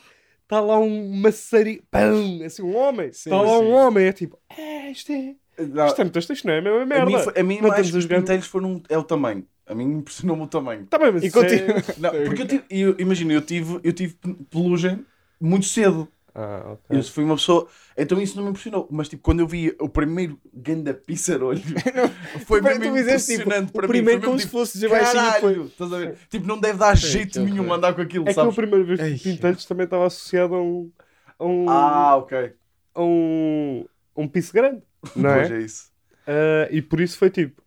[0.43, 3.65] está lá um maçarico, pão, assim um homem, Sim, está lá sim.
[3.65, 6.63] um homem, é tipo, é, isto é, Não, isto é muito isto não é a
[6.63, 7.07] mesma a merda.
[7.07, 9.47] mim, foi- a mim Não mais que a os foram é o tamanho.
[9.67, 10.87] A mim impressionou-me o tamanho.
[10.87, 11.83] Tá bem, mas E isso é- continua.
[11.99, 14.17] Não, porque eu tive, eu, imagina, eu tive, eu tive
[14.51, 15.05] pelugem
[15.41, 16.09] muito cedo.
[16.35, 16.97] Ah, ok.
[16.99, 17.69] Eu fui uma pessoa.
[17.97, 18.89] Então isso não me impressionou.
[18.91, 21.61] Mas tipo, quando eu vi o primeiro ganda pizzarolho,
[22.47, 24.23] foi Tu- mesmo fizeste, impressionante tipo, para o primeiro mim.
[24.23, 26.17] Foi como mesmo, se tipo, fosse dizer baixinho estás a ver?
[26.31, 28.57] Tipo, não deve dar jeito que nenhum andar com aquilo, É que eu a sabes?
[28.57, 29.11] primeira vez Ei.
[29.13, 30.91] que vi pinteiros também estava associado a um,
[31.39, 32.55] a um, Ah, ok.
[32.95, 33.85] a um,
[34.17, 34.83] um piso grande,
[35.15, 35.55] não Pois é?
[35.55, 35.93] é isso.
[36.27, 37.61] Ah, e por isso foi tipo,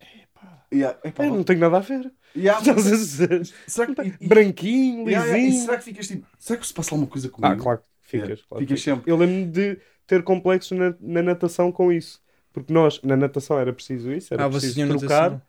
[0.73, 2.11] Yeah, epá, "Eu não tenho nada a ver.
[2.35, 3.47] yeah, Estás a dizer?
[3.67, 5.65] será que, Branquinho, yeah, yeah, e lisinho.
[5.65, 6.27] será que ficas tipo.
[6.39, 7.53] Será que se passa alguma coisa comigo?
[7.53, 8.27] Ah, claro que ficas.
[8.29, 9.11] Yeah, claro que ficas sempre.
[9.11, 12.21] Eu lembro de ter complexos na, na natação com isso.
[12.53, 15.31] Porque nós, na natação era preciso isso, era Ah, preciso trocar.
[15.31, 15.41] natação.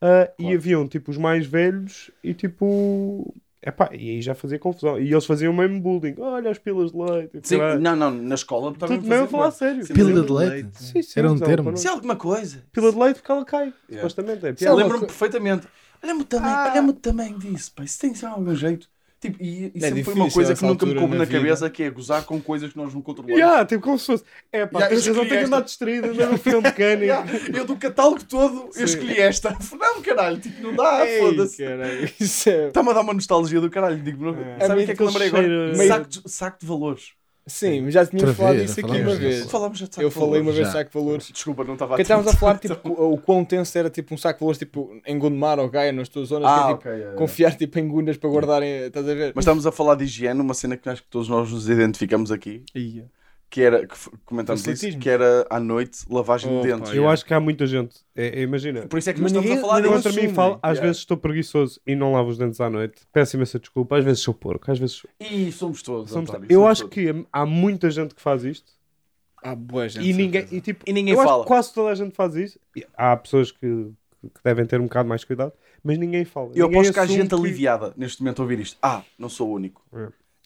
[0.00, 0.56] ah, E Claro.
[0.56, 3.32] haviam tipo os mais velhos e tipo.
[3.62, 4.98] Epá, e aí já fazia confusão.
[4.98, 6.14] E eles faziam mesmo bullying.
[6.18, 7.40] Olha as pilas de leite.
[7.42, 9.84] Sim, não, não, na escola também Tudo mesmo a falar sério.
[9.84, 10.82] Sim, Pila de eu- leite.
[10.82, 11.76] Sim, sim, Era um termo.
[11.76, 12.64] Se é alguma coisa.
[12.72, 13.74] Pila de leite porque ela cai.
[13.90, 14.08] Yeah.
[14.08, 14.72] Supostamente é.
[14.72, 15.66] Lembro-me perfeitamente.
[16.02, 16.70] Olha-me o tamanho, Ah.
[16.72, 17.84] olha-me tamanho disso, pá.
[17.84, 18.88] Isso tem de algum jeito.
[19.20, 21.68] Tipo, e, e É sempre foi uma coisa que nunca me coube na na cabeça,
[21.68, 23.38] que é gozar com coisas que nós não controlamos.
[23.38, 24.24] Yeah, tipo como se fosse.
[24.50, 27.02] É pá, Yeah, tens razão, tenho andado distraído, andar no filme mecânico.
[27.04, 29.54] Yeah, Eu do catálogo todo, eu escolhi esta.
[29.78, 31.62] Não, caralho, tipo, não dá, foda-se.
[32.18, 32.68] Isso é...
[32.68, 33.98] Está-me a dar uma nostalgia do caralho.
[34.02, 34.66] Digo, É.
[34.66, 35.74] sabe o que é que meio lembrei agora?
[35.74, 37.12] cheiro- Saco de, saco de valores.
[37.46, 39.36] Sim, mas já tínhamos falado vez, disso já aqui uma vez.
[39.50, 40.72] já de saco Eu falei uma vez Já.
[40.72, 41.30] saco de valores.
[41.32, 44.38] Desculpa, não estava Porque estávamos a falar tipo, o, quão tenso era tipo um saco
[44.38, 47.12] de valores tipo, em Gondomar ou Gaia, nas tuas zonas, Ah, que é, tipo, é,
[47.12, 47.16] é.
[47.16, 48.70] confiar tipo, em gunas para guardarem.
[48.86, 49.32] Estás a ver?
[49.34, 52.30] Mas estamos a falar de higiene, uma cena que acho que todos nós nos identificamos
[52.30, 53.06] aqui, Ia.
[53.50, 56.90] Que era, que comentámos isso, que era à noite lavagem Oh, de dentes.
[56.90, 57.12] pá, Eu yeah.
[57.12, 57.96] acho que há muita gente.
[58.14, 58.86] É, é, imagina.
[58.86, 59.92] Por isso é que nós estamos a falar disso.
[59.92, 60.82] contra mim falo, às Yeah.
[60.86, 63.02] vezes estou preguiçoso e não lavo os dentes à noite.
[63.12, 66.60] Peço imensa desculpa, às vezes sou porco, às vezes E somos todos, somos- António, Eu
[66.60, 66.94] somos acho todos.
[66.94, 68.72] que há muita gente que faz isto
[69.42, 70.08] Há boa gente.
[70.08, 71.42] e ninguém, e, tipo, E ninguém eu acho fala.
[71.42, 72.58] que quase toda a gente faz isso.
[72.96, 73.58] Há pessoas que,
[74.22, 76.52] que devem ter um bocado mais cuidado, mas ninguém fala.
[76.54, 78.76] Eu Ninguém aposto que há gente que- aliviada neste momento a ouvir isto.
[78.80, 79.82] Ah, não sou o único.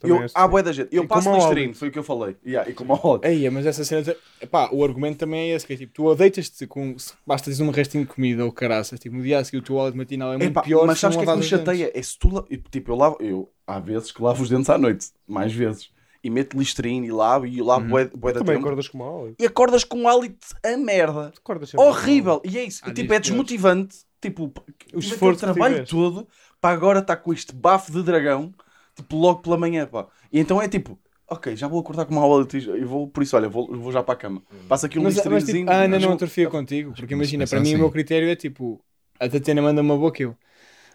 [0.01, 0.89] Também Eu, acho há que boa da gente.
[0.95, 1.79] Eu E passo Listerine, hálito.
[1.79, 2.37] foi o que eu falei.
[2.45, 3.27] Yeah, e como ao hálito.
[3.27, 4.15] Eia, mas essa cena.
[4.41, 6.99] Epá, o argumento também é esse: que é tipo, tu deitas-te com.
[6.99, 8.99] se Basta dizer um restinho de comida ou caraças.
[9.01, 10.87] Tipo, no dia a seguir o teu hálito matinal é muito Epá, pior.
[10.87, 11.91] mas sabes o que é que me chateia?
[11.95, 12.29] É se tu.
[12.71, 13.17] Tipo, eu lavo.
[13.21, 15.07] Eu, há vezes que lavo os dentes à noite.
[15.27, 15.89] Mais vezes.
[16.23, 17.47] E meto Listerine e lavo.
[17.47, 18.05] E lavo Uhum.
[18.05, 18.59] da Também tempo.
[18.61, 19.29] acordas com mal.
[19.39, 21.33] E acordas com um hálito a merda.
[21.37, 22.41] Acordas Horrível.
[22.45, 22.81] E é isso.
[22.85, 23.99] Há E, tipo, é desmotivante.
[24.21, 24.51] Tipo,
[24.95, 26.27] o esforço que trabalho todo
[26.61, 28.55] para agora estar com este bafo de dragão.
[28.95, 30.07] Tipo, logo pela manhã, pá.
[30.33, 30.99] E então é tipo.
[31.27, 33.91] Ok, já vou acordar com uma aula de e vou, por isso, olha, vou, vou
[33.91, 34.43] já para a cama.
[34.69, 35.31] Passa aqui um Mas, tipo,
[35.71, 36.93] a Ana mas não vou- atrofia contigo.
[36.93, 37.79] Porque imagina, pensar para mim o assim.
[37.79, 38.79] meu critério é tipo.
[39.19, 40.37] A Tatiana manda uma boca eu.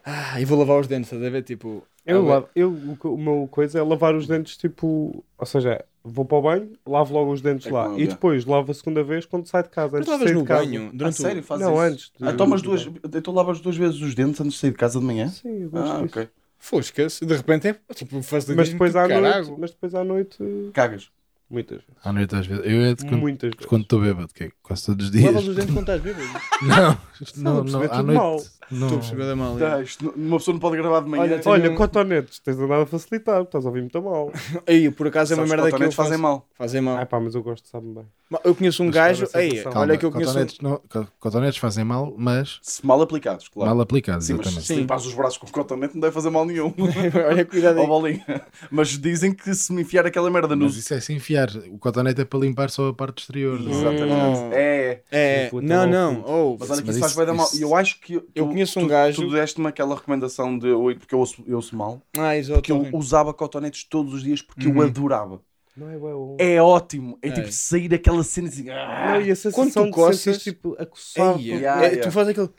[0.06, 1.44] Ah, e vou lavar os dentes, estás a ver?
[1.44, 1.84] Tipo.
[2.06, 5.84] Eu, ah, lavo- eu, o, o meu coisa é lavar os dentes, tipo, ou seja,
[6.04, 7.86] vou para o banho, lavo logo os dentes É lá.
[7.86, 8.12] eu, E já.
[8.12, 9.98] depois lavo a segunda vez quando sai de casa.
[9.98, 10.66] Mas Antes de lavas sair no de casa.
[10.66, 11.46] banho A durante sério, o...
[11.46, 11.82] fazes Não, isso?
[11.82, 12.12] antes.
[12.18, 12.88] de- Ah, tomas duas.
[13.16, 15.28] Então lavas duas vezes os dentes antes de sair de casa de manhã?
[15.28, 16.18] Sim, eu gosto Ah, disso.
[16.18, 16.30] ok.
[16.60, 19.58] Fosca-se, de repente é tipo facilitismo Mas depois, do à noite, caralho.
[19.60, 20.38] mas depois à noite,
[20.74, 21.10] Cagas.
[21.50, 21.94] muitas vezes.
[22.04, 22.64] À noite às vezes.
[22.66, 23.66] Eu é de quando Muitas vezes.
[23.66, 25.26] quando estou bêbado, que é quase todos os dias.
[25.26, 26.28] Lavas os dentes quando estás bêbado.
[26.62, 28.18] Não, Estou não, a não, perceber à tudo noite.
[28.18, 28.36] mal.
[28.72, 28.86] Não.
[28.88, 29.58] Estou a perceber da mal.
[29.58, 31.24] Tá, isto, uma pessoa não pode gravar de manhã.
[31.24, 34.32] Olha, tem- Olha, um- cotonetes, tens andado a facilitar, estás a ouvir muito mal.
[34.68, 35.96] Aí, por acaso é uma merda que eu faço.
[35.96, 36.46] fazem mal.
[36.60, 36.98] Fazem mal.
[36.98, 38.06] Ah pá, mas eu gosto, sabe bem.
[38.30, 39.28] Mas Eu conheço um Mas gajo.
[39.28, 39.82] para a Ei, sensação.
[39.82, 40.34] olha que eu conheço um...
[40.34, 43.72] cotonetes, não, co- cotonetes fazem mal, mas Se mal aplicados, claro.
[43.72, 44.68] mal aplicados, Sim, mas exatamente.
[44.68, 46.74] se limpares os braços com cotonete não deve fazer mal nenhum.
[47.28, 47.88] olha, cuidado aí.
[47.88, 48.46] bolinha.
[48.70, 50.66] Mas dizem que se me enfiar aquela merda no.
[50.66, 51.50] Mas isso é sem enfiar.
[51.72, 53.58] O cotonete é para limpar só a parte exterior.
[53.58, 53.76] não é?
[53.76, 54.54] Exatamente.
[54.54, 55.50] É, é.
[55.64, 56.24] Não, não.
[56.28, 57.48] Oh, Mas olha que Mas isso faz bem da mal.
[57.56, 58.16] E eu acho que.
[58.16, 60.68] Eu tu- conheço um tu- gajo- Tu deste-me aquela recomendação de.
[61.00, 62.02] Porque eu ouço, eu ouço mal.
[62.18, 62.62] ah, exato.
[62.62, 64.82] Que eu usava cotonetes todos os dias porque eu Uhum.
[64.82, 65.42] adorava.
[65.80, 66.36] Não é bom.
[66.40, 67.18] É ótimo.
[67.22, 67.32] É É.
[67.32, 68.70] tipo sair aquela cena assim.
[68.70, 71.38] ah, Não, e a Quando sensação tu de coças- tipo a coçar.
[71.40, 72.04] Ei, Yeah, é, yeah.
[72.04, 72.48] Tu fazes aquele.
[72.48, 72.54] Tu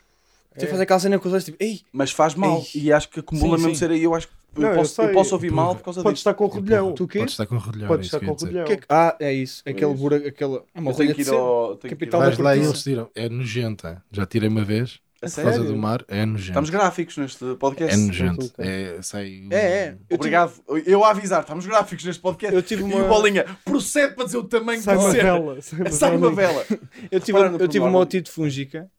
[0.65, 0.65] É.
[0.65, 1.57] fazes aquela cena com os olhos tipo.
[1.63, 2.63] Ei, Mas faz mal.
[2.75, 2.81] Ei.
[2.83, 4.03] E acho que acumula Sim, mesmo ser aí.
[4.03, 5.13] Eu acho que eu, Não, eu posso, eu sei.
[5.13, 6.29] posso ouvir mal por causa Podes disso.
[6.29, 6.91] estar com rodilhão.
[6.93, 7.19] tu o quê?
[7.19, 7.87] Podes estar com rodilhão.
[7.87, 8.45] Podes é isso estar com eu dizer.
[8.47, 8.65] rodilhão.
[8.65, 9.63] Que é que- Ah, é isso.
[9.65, 10.01] Aquele isso.
[10.01, 10.27] buraco.
[10.27, 10.63] Aquela.
[10.75, 11.37] É uma Eu tenho rolha que de ir cera.
[11.37, 11.67] ao.
[11.67, 13.09] tenho que ir Capital ao- da Vais lá e eles tiram.
[13.15, 14.03] É nojenta.
[14.11, 14.99] Já tirei uma vez.
[15.21, 15.63] A sério?
[15.65, 16.03] do mar.
[16.07, 16.49] É nojento.
[16.49, 17.95] Estamos gráficos neste É podcast.
[17.97, 18.41] nojento.
[18.43, 18.53] Sim, sim.
[18.57, 19.43] É, sai...
[19.51, 19.97] É, é.
[20.09, 20.53] Eu Obrigado.
[20.85, 22.55] Eu a avisar, estamos gráficos neste podcast.
[22.55, 25.61] Eu tive E uma- o Bolinha procede para dizer o tamanho Sai da uma vela.
[25.61, 26.65] Sai uma Sai uma vela.
[27.11, 28.89] Eu tive, eu tive uma otite fúngica.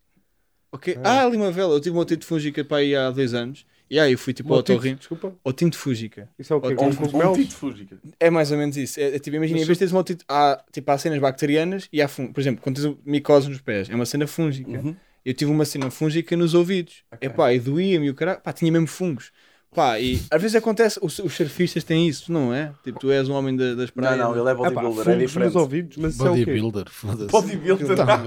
[0.71, 0.97] Ok?
[1.03, 1.23] Ah.
[1.23, 1.75] Ah, ali uma vela.
[1.75, 3.67] Eu tive uma otite fúngica para aí há dois anos.
[3.91, 4.97] E aí eu fui tipo ao otorrino.
[4.97, 5.35] Desculpa.
[5.45, 6.27] Otite fúngica.
[6.39, 6.75] Isso é o quê?
[6.79, 7.99] Um tito fúgica.
[8.19, 8.99] É mais ou menos isso.
[8.99, 11.89] É, é, tipo, imagina, em vez de teres uma otite, há, tipo, há cenas bacterianas
[11.93, 12.33] e há fungos.
[12.33, 14.71] Por exemplo, quando tens micose nos pés, é uma cena fúngica.
[14.71, 14.97] Uhum.
[15.25, 17.05] Eu tive uma cena fúngica nos ouvidos.
[17.13, 17.29] Ok.
[17.29, 18.41] Epá, e doía-me e o caralho.
[18.41, 19.31] Pá, tinha mesmo fungos.
[19.75, 22.75] Pá, e às vezes acontece, os, os surfistas têm isso, não é?
[22.85, 24.19] Tipo, tu és um homem da- das Não, praias.
[24.19, 25.57] não, ele é pá, bodybuilder, é fungos nos diferente.
[25.57, 26.41] ouvidos, mas é o quê?
[26.45, 26.91] Bodybuilder.
[26.91, 27.31] Foda-se.
[27.31, 27.97] Bodybuilder.
[27.97, 28.23] Tá.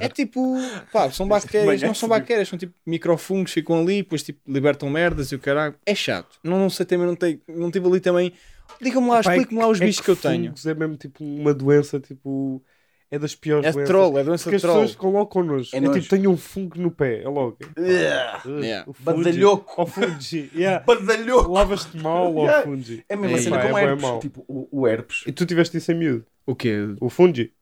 [0.00, 0.58] É tipo,
[0.92, 4.40] pá, são bactérias, Bem, não é são bactérias, são tipo microfungos, ficam ali, depois tipo
[4.46, 5.74] libertam merdas e o caralho.
[5.86, 6.38] É chato.
[6.44, 8.34] Não, não sei também, não, tem, não tive ali também.
[8.78, 10.52] Diga-me lá, é explique-me lá os é bichos que eu tenho.
[10.66, 12.62] É mesmo tipo uma doença, tipo.
[13.12, 13.88] É das piores É doenças.
[13.90, 14.86] troll, é doença Porque de as troll.
[14.86, 15.74] pessoas logo connosco.
[15.74, 17.22] É É, tipo, tenho um fungo no pé.
[17.22, 17.58] É logo.
[17.76, 18.84] Yeah.
[18.86, 19.04] O fungi.
[19.24, 19.74] Badalhoco.
[19.80, 20.50] Ou fungi.
[20.54, 20.84] Yeah.
[20.86, 21.50] Badalhoco.
[21.52, 22.62] Lavas-te mal ou Yeah.
[22.62, 23.04] fungi.
[23.08, 24.10] É a mesma cena pá, como é herpes.
[24.20, 25.24] Tipo, o, o herpes.
[25.26, 26.24] E tu tiveste isso em miúdo?
[26.46, 26.76] O quê?
[27.00, 27.52] O fungi?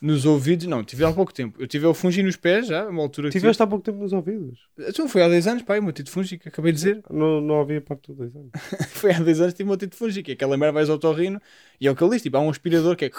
[0.00, 0.66] Nos ouvidos?
[0.66, 1.60] Não, tive há pouco tempo.
[1.60, 4.12] Eu tive o fungi nos pés já, uma altura que Tiveste há pouco tempo nos
[4.12, 4.60] ouvidos?
[4.76, 4.90] tive.
[4.90, 7.02] Então foi há 10 anos, pá, o meu tito fúngico, acabei de dizer.
[7.10, 8.50] Não, não havia parte dos dois anos.
[8.90, 10.30] Foi há 10 anos tive o meu tito fúngico.
[10.30, 11.40] é Aquela merda vais ao torrino
[11.80, 12.22] e é o que ele diz.
[12.22, 13.10] Tipo, há um aspirador que é.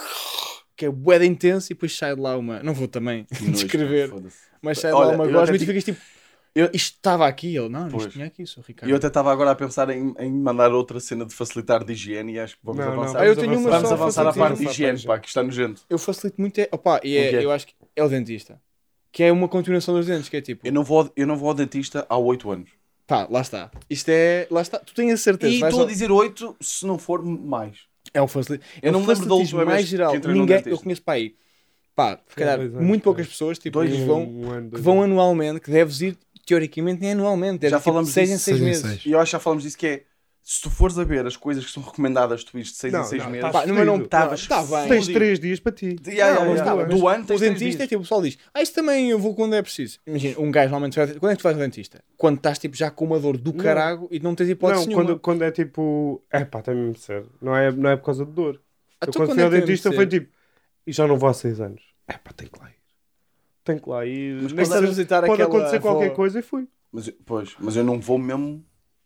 [0.75, 2.61] Que é bué de intenso e depois sai de lá uma.
[2.63, 4.11] Não vou também descrever.
[4.61, 5.99] Mas sai de Olha, lá uma eu gosma e tu ficas tipo.
[6.55, 8.03] Eu- Isto estava aqui, ele, não, Pois.
[8.03, 8.87] isto tinha aqui, sou Ricardo.
[8.87, 11.93] E eu até estava agora a pensar em, em mandar outra cena de facilitar de
[11.93, 13.21] higiene e acho que vamos Não, não, avançar.
[13.21, 15.81] Ah, eu tenho uma Vamos avançar à parte de higiene, pá, que está nojento.
[15.89, 17.35] Eu facilito muito, é, opa, e é- quê?
[17.45, 18.61] eu acho que é o dentista.
[19.11, 21.49] Que é uma continuação dos dentes, que é tipo, Eu não vou, eu não vou
[21.49, 22.69] ao dentista há 8 anos.
[23.07, 23.71] pá, lá está.
[23.89, 24.77] Isto é, lá está.
[24.77, 25.53] Tu tens a certeza.
[25.53, 27.79] E estou a dizer 8 se não for mais.
[28.13, 28.63] É o facilito.
[28.81, 30.13] Eu não me lembro da facilitismo última mais geral.
[30.13, 31.35] Ninguém, eu conheço para aí.
[31.95, 33.05] Pá, se calhar, anos, muito pá.
[33.05, 35.11] poucas pessoas, tipo, Dois, que vão, Um ano, que vão anos.
[35.11, 37.59] anualmente, que deves ir, teoricamente, nem anualmente.
[37.59, 38.45] Deves Já tipo, falamos seis em disso.
[38.45, 38.81] seis Seis em meses.
[38.81, 39.05] seis.
[39.05, 40.03] E eu acho que já falamos disso que é
[40.45, 43.01] se tu fores a ver as coisas que são recomendadas tu ires de 6 Não,
[43.01, 43.49] em 6 não, meses.
[43.49, 44.89] Pá, não, mas não, Estavas está bem.
[44.89, 45.13] Tens Fodido.
[45.13, 45.95] 3 dias para ti.
[46.05, 46.63] Yeah, yeah, yeah.
[46.65, 48.61] tá bem, Do mas ano O tens três dentista é tipo, o pessoal diz, ah,
[48.61, 49.99] isso também eu vou quando é preciso.
[50.05, 52.03] Imagina, um gajo normalmente vai, quando é que tu vais ao dentista?
[52.17, 53.63] Quando estás tipo já com uma dor do Não.
[53.63, 55.05] carago e não tens hipótese Não, nenhuma.
[55.05, 56.21] quando, quando é tipo.
[56.29, 57.23] É pá, tem mesmo ser.
[57.41, 58.61] Não é, não é por causa de dor.
[58.99, 60.29] Ah, Eu quando fui é ao dentista foi tipo.
[60.85, 61.81] E já não vou há 6 anos.
[62.05, 62.75] É pá, tem que lá ir.
[63.63, 64.41] Tem que lá ir.
[64.53, 66.67] Mas vais visitar pode acontecer qualquer coisa e fui.
[66.91, 68.63] Mas, pois, mas eu não vou mesmo.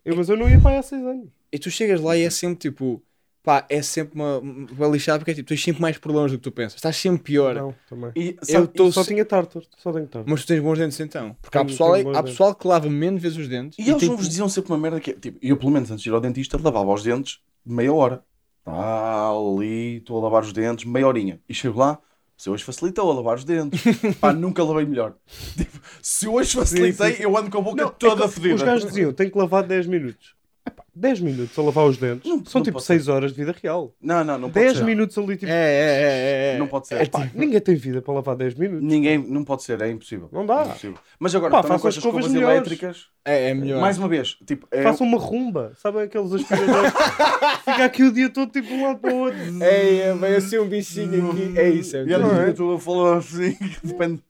[0.08, 1.30] Eu, mas eu não ia para aí há 6 anos.
[1.52, 3.04] E tu chegas lá e é sempre tipo,
[3.44, 6.44] pá, é sempre uma, uma lixada porque é tipo, tens sempre mais problemas do que
[6.44, 6.76] tu pensas.
[6.76, 7.56] Estás sempre pior.
[7.56, 8.12] Não, também.
[8.16, 9.62] E, Eu sabe, tô Só se- tinha tartar.
[9.78, 10.30] Só tenho tartar.
[10.30, 11.36] Mas tu tens bons dentes então.
[11.42, 13.78] Porque há Tenho- pessoal, tenho bons há pessoal que lava menos vezes os dentes.
[13.80, 15.92] E eles tem não vos diziam sempre uma merda que é, tipo, eu pelo menos
[15.92, 18.24] antes de ir ao dentista lavava os dentes de meia hora.
[18.66, 21.40] Ah, ali, estou a lavar os dentes, meia horinha.
[21.48, 21.98] E chego lá,
[22.36, 23.82] se hoje facilitou a lavar os dentes.
[24.20, 25.16] Pá, nunca lavei melhor.
[25.56, 27.24] Tipo, se hoje facilitei, sim.
[27.24, 28.56] eu ando com a boca Não, toda é fedida.
[28.56, 30.36] Os gajos diziam, tem que lavar 10 minutos.
[30.68, 32.30] Epá, 10 minutos a lavar os dentes.
[32.30, 33.96] Não- São não tipo pode 6 horas de vida real.
[34.02, 34.84] Não, não, não pode 10 ser.
[34.84, 35.50] minutos ali tipo.
[35.50, 36.58] É, é, é, é, é.
[36.60, 37.02] Não pode ser.
[37.04, 38.84] Epá, ninguém tem vida para lavar 10 minutos.
[38.86, 40.28] Ninguém, não pode ser, é impossível.
[40.30, 40.64] Não dá.
[40.64, 40.98] É impossível.
[41.18, 43.80] Mas agora, Pá, façam com as escovas escovas elétricas, É, é melhor.
[43.80, 45.72] mais uma vez, tipo, é, Façam uma rumba.
[45.78, 46.92] Sabem aqueles aspiradores?
[47.64, 49.40] Fica aqui o dia todo tipo de um lado para o outro.
[49.64, 51.54] É, é, vai assim um bichinho aqui.
[51.58, 52.50] É isso, é E é?
[52.50, 54.22] estou a falar assim, que depende.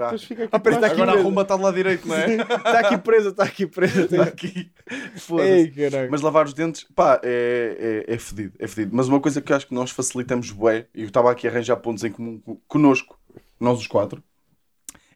[0.00, 0.10] Tá.
[0.10, 2.36] Aqui Ah, para que Agora aqui- arruma está do lado direito, não é?
[2.36, 4.00] Está aqui presa, está aqui presa.
[4.02, 4.70] Está aqui.
[5.16, 5.50] Foda-se.
[5.76, 6.08] Ei.
[6.10, 8.96] Mas lavar os dentes, pá, é, é, é fedido, é fedido.
[8.96, 11.50] Mas uma coisa que eu acho que nós facilitamos bué, e eu estava aqui a
[11.50, 13.18] arranjar pontos em comum co- connosco,
[13.58, 14.22] nós os quatro,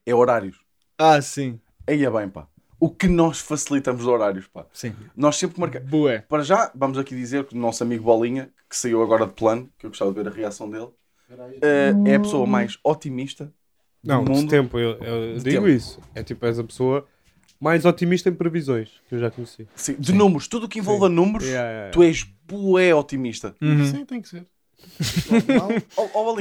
[0.04, 0.58] é horários.
[0.98, 1.58] Ah, sim.
[1.86, 2.46] Aí é bem, pá.
[2.78, 4.66] O que nós facilitamos de horários, pá.
[4.72, 4.94] Sim.
[5.16, 5.88] Nós sempre marcamos.
[5.88, 6.18] Bué.
[6.28, 9.70] Para já, vamos aqui dizer que o nosso amigo Bolinha, que saiu agora de plano,
[9.78, 10.88] que eu gostava de ver a reação dele,
[11.62, 13.50] eh, é a pessoa mais otimista
[14.04, 14.50] Não, do de mundo.
[14.50, 15.68] tempo, eu, eu De digo tempo.
[15.68, 15.98] isso.
[16.14, 17.06] É tipo, és a pessoa
[17.60, 19.66] mais otimista em previsões que eu já conheci.
[19.74, 21.92] Sim, de números, tudo o que envolva números, Yeah, yeah, yeah.
[21.92, 23.54] tu és bué otimista.
[23.60, 23.86] Uhum.
[23.86, 24.46] Sim, tem que ser.
[25.28, 25.52] Tem que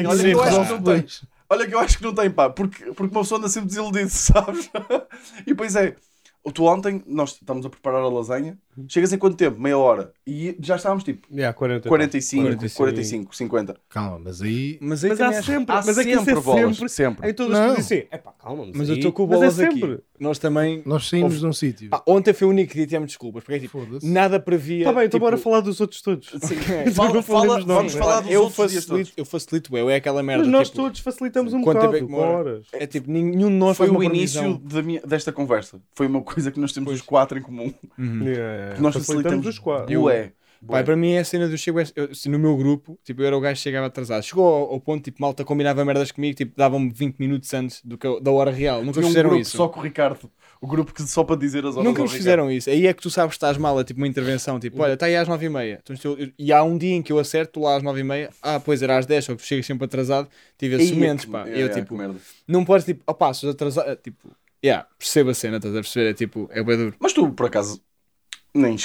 [0.05, 1.05] olha que eu acho que não tem.
[1.49, 4.09] Olha que eu acho que não tem, pá, porque, porque uma pessoa anda sempre desiludido,
[4.11, 4.69] sabes?
[5.41, 5.95] e depois é,
[6.53, 9.59] tu ontem, nós estamos a preparar a lasanha, chegas em quanto tempo?
[9.59, 10.11] Meia hora.
[10.25, 12.77] E já estávamos tipo Yeah, 40, 45, 45.
[12.77, 13.75] 45, 50.
[13.89, 14.77] Calma, mas aí.
[14.81, 16.89] Mas, aí Mas há sempre, Há mas é que isso é sempre bolas, sempre.
[16.89, 17.29] sempre.
[17.29, 19.59] Em todas as coisas assim, é pá, calma, Mas eu aí- estou com mas bolas
[19.59, 19.79] é aqui.
[19.79, 19.99] sempre.
[20.19, 20.81] Nós também.
[20.85, 21.89] Nós saímos de um sítio.
[21.89, 23.43] Pá, ontem foi o único dia que tivemos desculpas.
[23.43, 24.85] Porque é tipo, nada previa.
[24.85, 26.29] Tá bem, então tipo, bora falar dos outros todos.
[26.29, 26.55] Sim,
[26.95, 27.93] Fala- Não fala- falemos vamos nomes.
[27.95, 29.13] falar dos eu outros dias facilito, todos.
[29.17, 30.43] eu facilito, eu é aquela merda.
[30.43, 32.37] Mas nós tipo, todos facilitamos um Quanto tempo é bocado, demora?
[32.37, 32.65] horas.
[32.71, 34.61] É tipo, nenhum de nós Foi o início
[35.05, 35.81] desta conversa.
[35.93, 37.73] Foi uma coisa que nós temos os quatro em comum.
[37.99, 39.99] Yeah, Que nós facilitamos os quatro.
[40.01, 40.31] Bué.
[40.65, 41.79] Pai, para mim é a cena do chego.
[41.93, 44.23] eu- se no meu grupo, tipo, eu era o gajo que chegava atrasado.
[44.23, 47.97] Chegou ao, ao ponto, tipo, malta combinava merdas comigo, tipo, davam-me 20 minutos antes do
[47.97, 48.79] que eu- da hora real.
[48.79, 49.57] Nunca Tinha um fizeram grupo isso.
[49.57, 50.31] só com o Ricardo.
[50.61, 52.69] O grupo que só para dizer as horas Nunca nos fizeram isso.
[52.69, 54.57] Aí é que tu sabes que estás mal, é tipo uma intervenção.
[54.57, 55.81] Tipo, olha, está aí às 9h30.
[55.83, 58.29] Então, E há um dia em que eu acerto, lá às 9h30.
[58.41, 60.29] Ah, pois era às 10, só que tu chegas sempre atrasado.
[60.57, 61.45] Tive esses Ei, momentos, pá.
[61.45, 62.15] é, eu, é, tipo, que merda.
[62.47, 63.89] não podes, tipo, opá, se atrasado.
[63.89, 64.29] é, Tipo,
[64.63, 66.09] yeah, percebo a cena, estás a perceber?
[66.11, 66.95] É tipo, é bem duro.
[67.01, 67.81] Mas tu, por acaso,
[68.53, 68.75] nem.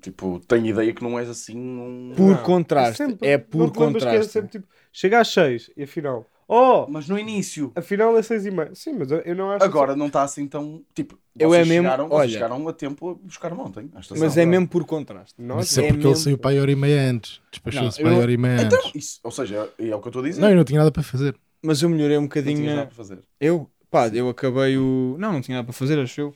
[0.00, 2.12] Tipo, tenho ideia que não és assim um.
[2.14, 2.98] Por Não, contraste.
[2.98, 3.26] sempre.
[3.26, 4.30] É Não por contraste.
[4.32, 7.72] sempre tipo, chega às 6 e afinal, oh, Mas no início.
[7.74, 8.74] afinal é 6 e meia.
[8.74, 10.82] Sim, mas eu- não acho Agora não está assim tão.
[10.94, 13.86] Tipo, Eu vocês é mesmo- Chegaram, vocês olha- chegaram a tempo a buscar ontem.
[13.98, 14.18] estação.
[14.18, 15.34] Mas é mesmo por contraste.
[15.40, 17.40] Nós, Mas isso é é porque ele mesmo- saiu para aí hora e meia antes.
[17.50, 18.92] Despachou-se Não, para eu- hora e meia Então, antes.
[18.94, 20.40] isso, ou seja, é o que eu estou a dizer.
[20.42, 21.34] Não, eu não tinha nada para fazer.
[21.62, 22.56] Mas eu melhorei um Não bocadinho.
[22.56, 23.20] tinhas na- nada para fazer.
[23.40, 25.16] Eu, pá, eu acabei o.
[25.18, 26.34] Não, não tinha nada para fazer, acho eu.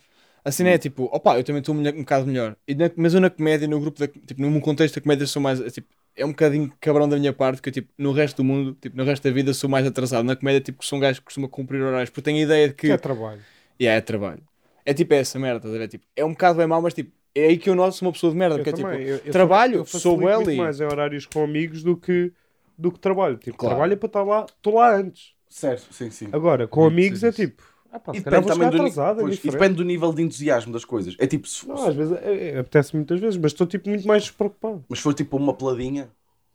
[0.48, 2.56] A cena é tipo, opá, eu também estou um, um bocado melhor.
[2.66, 4.06] E na- mas eu na comédia, no grupo da.
[4.08, 5.60] Tipo, no contexto da comédia, sou mais.
[5.72, 8.76] Tipo, é um bocadinho cabrão da minha parte, que eu, tipo, no resto do mundo,
[8.80, 10.24] tipo, no resto da vida, sou mais atrasado.
[10.24, 12.74] Na comédia, tipo, sou um gajo que costuma cumprir horários, porque tenho a ideia de
[12.74, 12.86] que.
[12.88, 13.40] que é trabalho.
[13.80, 14.40] Yeah, é trabalho.
[14.86, 15.88] É tipo essa merda, estás a ver?
[15.88, 18.12] Tipo, é um bocado bem mau, mas tipo, é aí que eu noto sou uma
[18.12, 18.54] pessoa de merda.
[18.56, 18.98] Eu Porque é também.
[19.00, 21.94] tipo, Eu- eu trabalho, eu sou well muito e- mais em horários com amigos do
[21.96, 22.32] que,
[22.76, 23.36] do que trabalho.
[23.36, 23.74] Tipo, Claro.
[23.74, 25.34] trabalho é para estar lá, estou lá antes.
[25.48, 26.28] Certo, sim, sim.
[26.32, 29.36] Agora, com amigos é tipo, ah, pá, E depende, também do, atrasado, é pois, e
[29.36, 29.58] diferente.
[29.60, 31.14] depende do nível de entusiasmo das coisas.
[31.18, 34.06] É tipo, se, Não, às vezes é, é, apetece muitas vezes, mas estou tipo muito
[34.06, 34.84] mais despreocupado.
[34.88, 36.10] mas for tipo uma peladinha.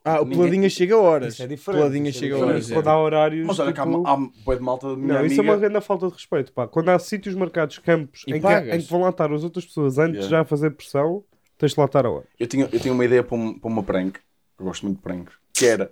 [0.06, 1.34] Ah, o Ninguém- peladinha chega a horas.
[1.34, 1.80] Isso é diferente.
[1.80, 2.56] Peladinha isso é chega a diferente.
[2.56, 2.72] horas.
[2.72, 2.74] é.
[2.76, 3.48] Quando há horários.
[3.48, 5.54] Mas olha que há, tipo, há bué de malta da minha Não, isso é uma
[5.54, 5.70] amiga.
[5.70, 6.52] grande falta de respeito.
[6.52, 6.68] Pá.
[6.68, 9.98] Quando há sítios marcados, campos, em que, em que vão lá estar as outras pessoas
[9.98, 10.30] antes Yeah.
[10.30, 11.24] já a fazer pressão,
[11.58, 12.26] tens de lá estar a hora.
[12.38, 14.20] Eu tinha, eu tinha uma ideia para, um, para uma prank.
[14.60, 15.34] Eu gosto muito de pranks.
[15.54, 15.90] Que era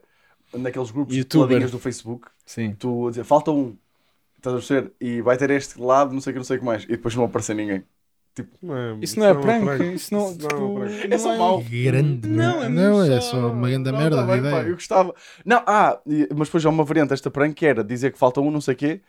[0.54, 1.48] naqueles grupos de Youtuber.
[1.48, 2.28] peladinhas do Facebook.
[2.46, 2.76] Sim.
[2.78, 3.78] Tu a dizer, falta um.
[4.42, 4.92] Estás a perceber?
[5.00, 6.84] E vai ter este lado, não sei o que, não sei o que mais.
[6.86, 7.84] E depois não aparecer ninguém.
[8.62, 9.94] Não é- Isso não é uma prank.
[9.94, 10.30] Isso não.
[10.30, 11.62] Isso tipo, não é não É só mau.
[11.62, 14.64] Grande Não, é Não, é só- uma grande Não, merda tá bem, pá, ideia.
[14.70, 15.14] eu gostava.
[15.46, 16.00] Não, ah,
[16.36, 18.74] mas depois há uma variante desta prank que era dizer que falta um, não sei
[18.74, 19.02] o quê.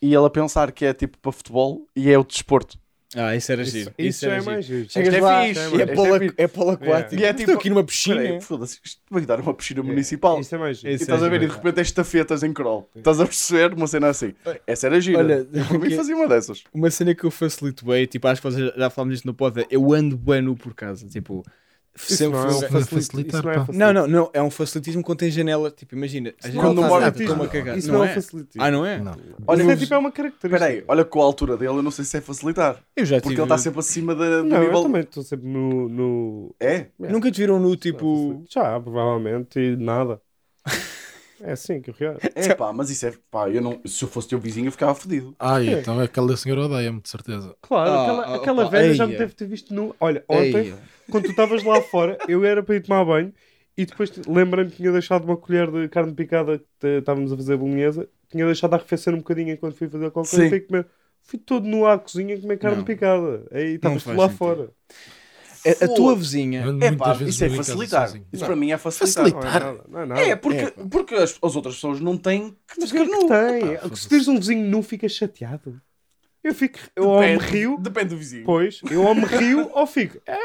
[0.00, 2.78] E ela pensar que é tipo para futebol e é o desporto.
[3.16, 3.94] Ah, isso era Isso, giro.
[3.98, 4.50] isso era é giro.
[4.52, 4.88] mais giro.
[4.88, 6.34] Chegas é lá fixe, e é é polo, fixe.
[6.36, 7.20] é polo aquático.
[7.20, 8.40] E é Estou tipo- aqui numa piscina.
[8.40, 10.38] foda-se, isto vai dar uma piscina municipal.
[10.40, 10.92] Isso é mais giro.
[10.92, 11.56] E Isso estás é a ver, e de giro.
[11.56, 12.88] repente é estafetas em crawl.
[12.94, 14.32] Estás a perceber uma cena assim.
[14.66, 15.18] Essa era gira.
[15.18, 16.62] Olha, Eu, por mim fazia uma dessas.
[16.72, 19.60] Uma cena que eu facilito bem, tipo, acho que vocês já falámos disto no pod,
[19.60, 21.04] é eu ando bem nu por casa.
[21.08, 21.50] Tipo, Isso
[21.96, 23.66] sempre não é um Facilitar, não é.
[23.72, 25.70] Não, não, não, é um facilitismo quando tem janela.
[25.70, 27.78] Tipo, imagina, a janela Quando está mora- aberta, estou-me a cagar.
[27.78, 28.10] Isso não, não é?
[28.10, 28.62] é facilitismo.
[28.62, 28.98] Ah, não é?
[29.00, 29.16] Não.
[29.46, 30.56] Olha, isso é mas- tipo é uma característica.
[30.56, 32.76] Espera aí, olha com a altura dele, eu não sei se é facilitar.
[32.96, 33.40] Eu já Porque tive...
[33.40, 34.74] ele está sempre acima da, do Não, eu nível.
[34.76, 35.88] tipo- também estou sempre no.
[35.88, 36.54] no...
[36.60, 36.86] É?
[36.98, 38.44] Nunca te viram nu, tipo...
[38.48, 40.20] Já, provavelmente, e nada.
[41.42, 42.18] É assim que eu reajo.
[42.34, 43.14] É pá, mas isso é.
[43.30, 45.34] Pá, eu não, se eu fosse teu vizinho, eu ficava fodido.
[45.38, 47.56] Ai, então aquela senhora odeia-me, de certeza.
[47.62, 49.96] Claro, Ah, aquela, ah, aquela velha já me deve ter visto nu.
[49.98, 50.74] Olha, ontem,
[51.10, 53.32] quando tu estavas lá fora, eu era para ir tomar banho
[53.76, 57.56] e depois lembrei-me que tinha deixado uma colher de carne picada que estávamos a fazer
[57.56, 58.08] bolonhesa.
[58.30, 60.86] Tinha deixado arrefecer um bocadinho enquanto fui fazer qualquer coisa e fui comer.
[61.22, 62.84] Fui todo nu à cozinha comer carne Não.
[62.84, 63.44] picada.
[63.52, 64.36] Aí estavas lá sentido.
[64.38, 64.70] fora.
[65.66, 66.64] a, a tua vizinha...
[66.80, 68.08] É pá, isso é facilitar.
[68.32, 68.46] Isso Não.
[68.46, 69.24] para mim é facilitar.
[69.24, 69.60] Facilitar.
[69.60, 69.84] Não é nada.
[69.88, 70.20] Não é nada.
[70.22, 73.10] É, porque, É, porque as, as outras pessoas não têm que ficar que é que
[73.10, 73.28] nu.
[73.28, 73.76] tem?
[73.90, 75.80] Pá, Se tens um vizinho nu, ficas chateado.
[76.42, 76.78] Eu fico.
[76.96, 78.44] Eu ou me Depende- rio, Depende do vizinho.
[78.46, 80.18] pois, eu ou me rio ou fico.
[80.26, 80.38] É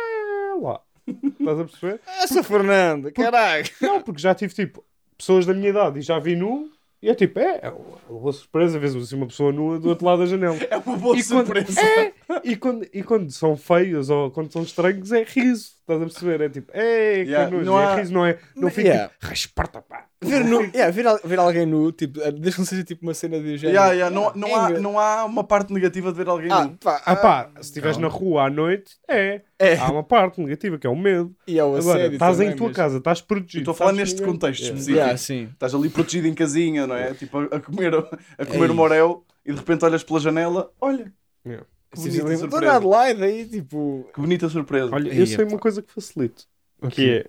[0.61, 0.81] lá.
[1.07, 2.01] Estás a perceber?
[2.23, 3.65] Essa Fernanda, caralho!
[3.81, 4.83] Não, porque já tive tipo
[5.17, 6.69] pessoas da minha idade e já vi nu
[7.01, 10.05] E é tipo, é, é uma boa surpresa, vês assim uma pessoa nua do outro
[10.05, 10.57] lado da janela.
[10.69, 11.79] É uma boa E quando, surpresa.
[11.79, 12.13] é,
[12.43, 15.75] e, quando, e quando são feios ou quando são estranhos, é riso.
[15.85, 16.41] Estás a perceber?
[16.41, 17.63] É tipo, é, que Yeah, nojo.
[17.65, 18.39] não É há- riso, não é?
[18.55, 19.09] Não fica Yeah.
[19.13, 20.05] tipo, rasparta, pá.
[20.19, 23.13] Ver, nu, yeah, ver, ver alguém nu, tipo, eh, desde que não seja tipo uma
[23.13, 23.77] cena de género.
[23.77, 26.63] Yeah, yeah, não, não, É há, não há uma parte negativa de ver alguém Ah,
[26.65, 26.75] nu.
[26.77, 29.41] pá, Ah pá, se estiveres na rua à noite, é.
[29.59, 29.77] É.
[29.77, 31.35] Há uma parte negativa que é o medo.
[31.45, 33.59] E é o Agora, assédio estás em tua mas- casa, estás protegido.
[33.59, 34.73] Estou a falar neste que ninguém- contexto Yeah.
[34.79, 34.97] específico.
[34.97, 35.49] Yeah, sim.
[35.53, 37.13] Estás ali protegido em casinha, não é?
[37.13, 38.71] Tipo, a, a comer, a comer Ei.
[38.71, 41.13] um morel e de repente olhas pela janela, olha,
[41.45, 41.63] Yeah.
[41.95, 42.65] Que bonita surpresa.
[42.65, 44.10] na Adelaide aí, tipo.
[44.13, 44.89] Que bonita surpresa.
[44.93, 46.45] Olha, eu sei uma coisa que facilito.
[46.81, 46.91] Ok.
[46.95, 47.25] Que é.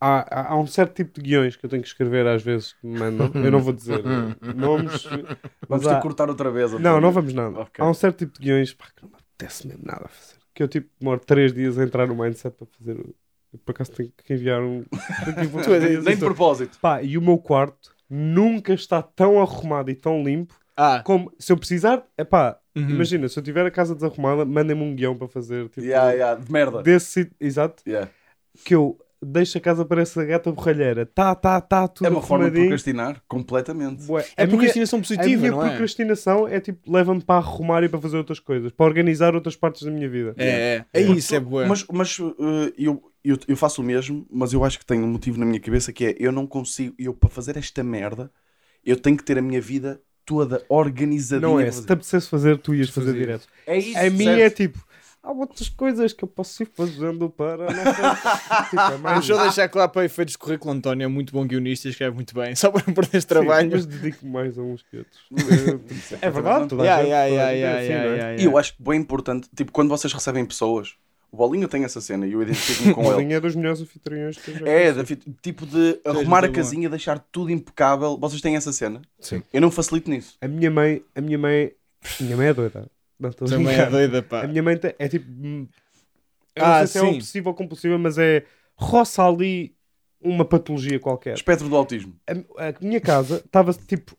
[0.00, 2.74] Há, há, há um certo tipo de guiões que eu tenho que escrever às vezes
[2.74, 3.30] que me mandam.
[3.42, 5.04] Eu não vou dizer eh, nomes.
[5.66, 6.72] Vamos ter há- que cortar outra vez.
[6.72, 7.60] Não, não vamos nada.
[7.60, 7.82] Ok.
[7.82, 10.34] Há um certo tipo de guiões pá, que não me apetece mesmo nada a fazer.
[10.52, 12.98] Que eu tipo demoro 3 dias a entrar no mindset para fazer.
[12.98, 13.14] eu,
[13.64, 14.84] por acaso tenho que enviar um.
[16.04, 16.78] Nem de propósito.
[16.80, 21.52] Pá, e o meu quarto nunca está tão arrumado e tão limpo Ah, como se
[21.52, 22.04] eu precisar.
[22.16, 22.90] É pá, uhum.
[22.90, 25.68] imagina, se eu tiver a casa desarrumada, mandem-me um guião para fazer.
[25.68, 26.82] Tipo, Yeah, yeah, de merda.
[26.82, 28.10] Desse exato, Yeah.
[28.64, 31.06] que eu deixo a casa parece a gata borralheira.
[31.06, 34.04] Tá, tá, tá, tudo É uma forma de procrastinar, completamente.
[34.04, 34.24] Bué.
[34.36, 35.68] é a minha, procrastinação a positiva, minha não é?
[35.70, 39.82] procrastinação é tipo, leva-me para arrumar e para fazer outras coisas, para organizar outras partes
[39.82, 40.34] da minha vida.
[40.36, 41.00] É, é.
[41.00, 41.66] É isso, é boa.
[41.66, 42.34] Mas, mas uh,
[42.76, 45.60] eu, eu, eu faço o mesmo, mas eu acho que tenho um motivo na minha
[45.60, 48.30] cabeça que é eu não consigo, eu para fazer esta merda,
[48.84, 51.48] eu tenho que ter a minha vida toda organizadinha.
[51.48, 53.18] Não é, se te apetecesse fazer, tu ias fazer Fazer.
[53.18, 53.46] direto.
[53.66, 54.78] É isso, A minha é tipo,
[55.22, 57.64] há outras coisas que eu posso ir fazendo para.
[57.66, 58.64] Não sei.
[58.70, 61.88] tipo, é Mas só deixar claro para efeitos de currículo, António é muito bom guionista
[61.88, 63.70] e escreve muito bem, só para não perder Sim, trabalho.
[63.72, 65.20] mas dedico mais a uns que outros.
[66.20, 68.36] é verdade, toda a gente- é é?
[68.40, 70.94] E eu acho bem importante, tipo, quando vocês recebem pessoas,
[71.34, 73.12] o Bolinho tem essa cena e eu identifico-me com O ele.
[73.14, 75.02] Bolinha é dos melhores anfitriões que eu já É, da-
[75.42, 78.16] tipo de arrumar a casinha, deixar tudo impecável.
[78.18, 79.02] Vocês têm essa cena?
[79.18, 79.42] Sim.
[79.52, 80.36] Eu não facilito nisso.
[80.40, 81.72] A minha mãe, a minha mãe,
[82.20, 82.88] a minha mãe é doida.
[83.18, 83.90] Não estou a Também é brincar.
[83.90, 84.46] doida, A pá.
[84.46, 85.26] minha mãe é tipo.
[85.28, 85.66] hum,
[86.54, 88.44] Eu Ah, não sei se é obsessiva ou compulsiva, mas é.
[88.76, 89.74] roça ali
[90.20, 91.34] uma patologia qualquer.
[91.34, 92.14] Espectro do autismo.
[92.56, 94.16] A, a minha casa estava tipo.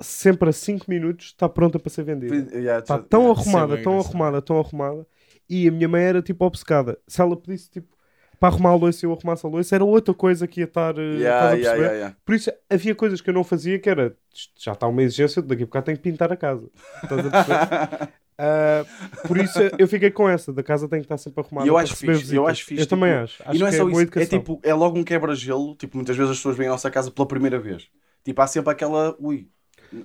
[0.00, 2.34] Sempre a 5 minutos está pronta para ser vendida.
[2.56, 3.40] Yeah, Está já- tão yeah.
[3.40, 4.10] arrumada, bem tão engraçado.
[4.14, 5.06] arrumada, tão arrumada.
[5.48, 6.98] E a minha mãe era tipo obcecada.
[7.06, 7.96] Se ela pedisse tipo
[8.40, 10.96] para arrumar a louça e eu arrumasse a louça, era outra coisa que ia estar.
[10.98, 11.80] eh, Yeah, estás a perceber?
[11.80, 12.16] yeah, yeah.
[12.24, 15.42] Por isso havia coisas que eu não fazia que era "Isto já está uma exigência,
[15.42, 16.70] daqui a bocado tenho que pintar a casa.
[17.02, 17.68] Estás a perceber?
[18.40, 18.84] Ah,
[19.26, 21.66] por isso eu fiquei com essa, da casa tem que estar sempre arrumada.
[21.66, 22.52] E eu acho fixe, eu visitas.
[22.52, 23.42] acho fixe, Eu também tipo, acho.
[23.44, 24.38] acho e não é só boa isso, é educação.
[24.38, 25.74] tipo, é logo um quebra-gelo.
[25.74, 27.88] Tipo, muitas vezes as pessoas vêm à nossa casa pela primeira vez.
[28.22, 29.50] Tipo, há sempre aquela, ui,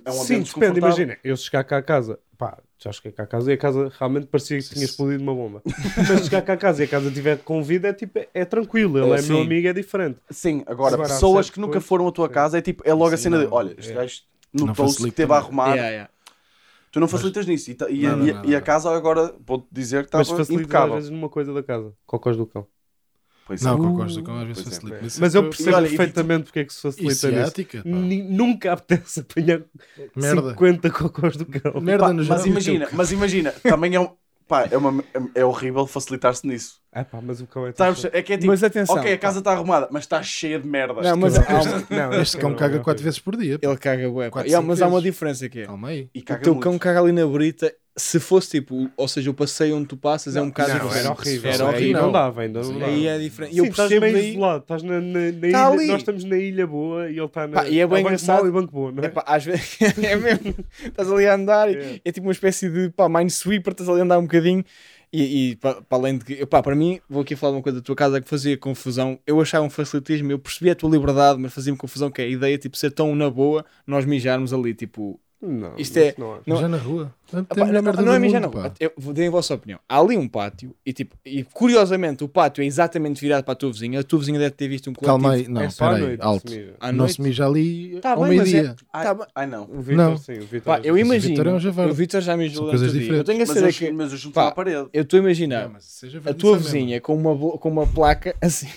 [0.04, 3.26] é um Sim, depende, imagina, eu chegar cá a casa, pá, já cheguei cá a
[3.26, 5.62] casa e a casa realmente parecia que tinha explodido uma bomba.
[6.08, 8.44] Mas chegar cá a casa e a casa tiver com vida é tipo, é, é
[8.44, 10.18] tranquilo, ele É, é, meu amigo, é diferente.
[10.30, 13.14] Sim, agora, há pessoas certo que nunca foram à tua casa, é tipo, é logo
[13.14, 13.94] a Sim, cena de, não, olha, este é.
[13.94, 15.74] gajo Não notou-se que esteve a arrumar.
[15.74, 16.10] Yeah, yeah.
[16.92, 17.70] Tu não facilitas nisso.
[17.70, 20.52] E, e, Nada, e- nada, e a casa agora, vou-te dizer que Mas estava facilita
[20.52, 20.94] às impecável.
[20.94, 22.66] vezes numa coisa da casa, cocós do cão.
[23.46, 23.76] Pois Não, é.
[23.76, 24.70] com cocós do cão às vezes é.
[24.70, 25.04] facilita.
[25.06, 27.52] Isso Mas é eu percebo olha, e perfeitamente porque é que se facilita nisso.
[27.54, 27.88] ciática, pá.
[27.90, 29.62] Ni- Nunca apetece apanhar
[30.16, 30.50] Merda.
[30.50, 31.80] 50 cocós do cão.
[31.80, 34.08] Merda Pá, no mas imagina, mas imagina, também é um.
[34.48, 36.80] Pá, é, uma, é, é horrível facilitar-se nisso.
[36.94, 38.04] Ah pá, mas o cão é Sabes?
[38.04, 40.68] É que é tipo, Mas atenção, ok, a casa está arrumada, mas está cheia de
[40.68, 41.02] merda.
[41.02, 43.04] Não, mas Este há uma- Não, Este cão caga não, 4 não.
[43.04, 43.58] vezes por dia.
[43.58, 43.66] pá.
[43.68, 44.26] ele caga bué.
[44.26, 44.30] pá.
[44.30, 45.12] Quatro, Yeah, cinco mas há uma vezes.
[45.12, 45.66] diferença que é.
[45.66, 46.08] Calma aí.
[46.14, 46.62] E O caga teu muito.
[46.62, 50.34] cão caga ali na brita, se fosse tipo, ou seja, o passeio onde tu passas
[50.36, 50.98] é um bocado Não, diferente.
[51.04, 51.50] era horrível.
[51.50, 52.02] Era Aí horrível.
[52.02, 52.86] não dava, ainda não dava.
[52.92, 53.50] Aí é diferente.
[53.52, 54.30] E Sim, eu estás percebo meio daí.
[54.32, 55.86] isolado, estás na, na, na Tá ilha, ali.
[55.88, 58.36] nós estamos na ilha boa e ele está na Pá, e é bem banco engraçado.
[58.40, 59.06] mau e banco bom, não é?
[59.06, 60.54] É pá, às vezes é mesmo.
[60.84, 62.00] Estás ali a andar e É.
[62.04, 64.64] é tipo uma espécie de pá, minesweeper, estás ali a andar um bocadinho.
[65.16, 67.78] E, e para além de que, pá, para mim, vou aqui falar de uma coisa
[67.78, 69.16] da tua casa que fazia confusão.
[69.24, 72.28] Eu achava um facilitismo, eu percebia a tua liberdade, mas fazia-me confusão que é a
[72.28, 76.42] ideia tipo ser tão na boa nós mijarmos ali, tipo, Não, Isto é- não acho.
[76.46, 77.14] Não- Já na rua.
[77.32, 78.50] Epá, não, não é mundo, não.
[78.50, 78.72] pá.
[78.78, 78.92] Eu
[79.28, 79.78] a vossa opinião.
[79.88, 83.56] Há ali um pátio e, tipo, e curiosamente o pátio é exatamente virado para a
[83.56, 84.00] tua vizinha.
[84.00, 85.48] A tua vizinha deve ter visto um coletivo Calma aí.
[85.48, 86.00] Não, é só à espera aí.
[86.02, 86.50] noite, Alto.
[86.50, 86.74] se mija.
[86.80, 87.12] à Não noite.
[87.14, 88.76] se mija ali Tá ao bem, mas é- meio-dia.
[88.92, 89.64] Ai, Tá ai não.
[89.64, 90.16] O Vitor, Não.
[90.18, 90.62] sim, o Vitor.
[90.62, 91.28] Pá, eu Mas o imagino.
[91.34, 93.18] Vitor é um o Vitor já me São ajudou coisas durante o dia.
[93.20, 93.92] Eu tenho a certeza eu, que.
[93.92, 94.88] mas eu junto à parede.
[94.92, 95.70] Eu estou a imaginar.
[96.26, 98.68] É, A tua é vizinha com uma, com uma placa assim,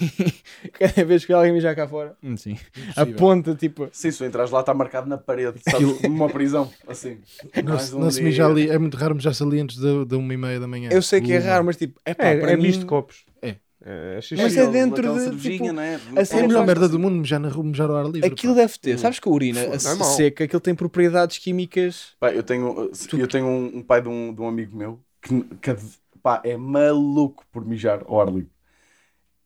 [0.74, 2.94] cada vez que alguém mijar cá fora, hum, sim, mesmo.
[2.96, 3.90] a ponta tipo.
[3.92, 5.88] Sim, se tu entras lá está marcado na parede, sabes?
[6.04, 7.18] Uma prisão, assim.
[7.64, 8.10] Não, se- um
[8.44, 8.70] mija ali.
[8.70, 10.90] É muito raro mijar-se ali antes da, da uma e meia da manhã.
[10.92, 12.86] Eu sei que é raro, mas tipo, é pá, É, para é mim, misto de
[12.86, 13.26] copos.
[13.42, 13.56] É.
[13.90, 14.42] É, xixi.
[14.42, 15.96] Mas é dentro de, tipo, não é?
[16.18, 18.28] assim, É a melhor Mas- merda do mundo mijar, na rua, mijar ao ar livre.
[18.28, 18.62] Aquilo pá.
[18.62, 22.16] deve ter, sabes que a urina a é seca, aquilo tem propriedades químicas.
[22.20, 25.42] Pá, eu tenho, eu tenho um, um pai de um, de um amigo meu que,
[25.62, 25.76] que
[26.22, 28.50] pá, é maluco por mijar ao ar livre.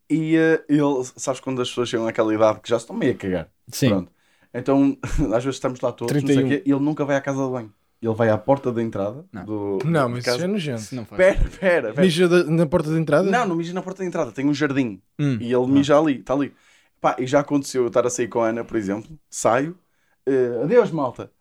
[0.09, 3.15] E eh, ele, sabes quando as pessoas chegam àquela idade que já estão meio a
[3.15, 3.49] cagar.
[3.71, 3.89] Sim.
[3.89, 4.11] Pronto.
[4.53, 4.97] Então,
[5.33, 6.35] às vezes estamos lá todos, não 31.
[6.35, 7.73] sei o quê, e ele nunca vai à casa de banho.
[8.01, 9.45] Ele vai à porta da entrada Não.
[9.45, 9.79] do.
[9.85, 10.95] Não, da mas isso é nojento.
[10.95, 11.17] Não faz.
[11.17, 12.01] Pera, pera, pera.
[12.01, 13.29] Mija da- na porta de entrada?
[13.29, 14.99] Não, não mija na porta da entrada, tem um jardim.
[15.19, 15.37] Hum.
[15.39, 16.51] E ele mija ali, está ali.
[16.99, 19.77] Pá, e já aconteceu eu estar a sair com a Ana, por exemplo, saio,
[20.25, 21.31] eh, adeus malta.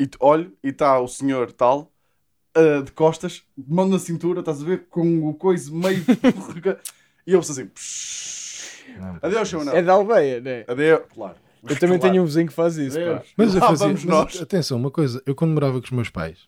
[0.00, 1.90] E olho e está o senhor tal,
[2.54, 6.04] eh, de costas, mão na cintura, estás a ver, com o coisa meio.
[7.26, 9.18] e eu assim, "Psh, Não.
[9.22, 9.74] adeus, seu Anão.
[9.74, 10.64] É da aldeia, né?
[10.68, 11.36] Adeus, claro.
[11.68, 12.12] Eu também Claro.
[12.12, 13.22] tenho um vizinho que faz isso, pá.
[13.36, 14.42] Mas eu fazia, vamos mas nós.
[14.42, 16.38] atenção, uma coisa, eu quando morava com os meus pais,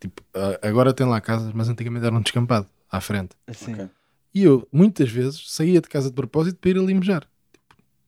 [0.00, 3.36] tipo, ah, agora tem lá casas, mas antigamente era um descampado à frente.
[3.46, 3.72] Assim.
[3.74, 3.88] Ok.
[4.34, 7.26] E eu, muitas vezes, saía de casa de propósito para ir ali mejar.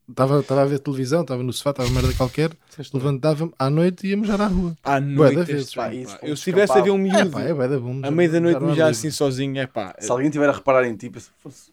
[0.09, 2.53] Estava estava a ver televisão, estava no sofá, estava merda qualquer,
[2.95, 4.77] levantava-me à noite e ia mejar à rua.
[4.85, 7.53] À noite, vezes, pá, isso, Eu se tivesse a ver um É miúdo pá, é
[7.69, 8.01] da bom.
[8.05, 9.97] à meia da noite mejar assim sozinho, é pá.
[9.99, 11.73] Se alguém estiver a reparar em ti, pensa, "Fosse,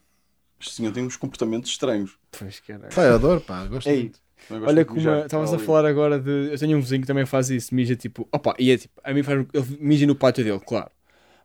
[0.60, 2.18] este senhor tem uns comportamentos estranhos.
[2.32, 2.94] Pois, caralho.
[2.94, 4.20] Pá, eu adoro, pá, gosto Ei, muito.
[4.50, 6.50] Olha como mijar estávamos a falar agora de.
[6.52, 8.28] Eu tenho um vizinho que também faz isso, mija tipo.
[8.32, 9.46] Opa, e é tipo, a mim faz.
[9.54, 10.92] Ele mija no pátio dele, claro.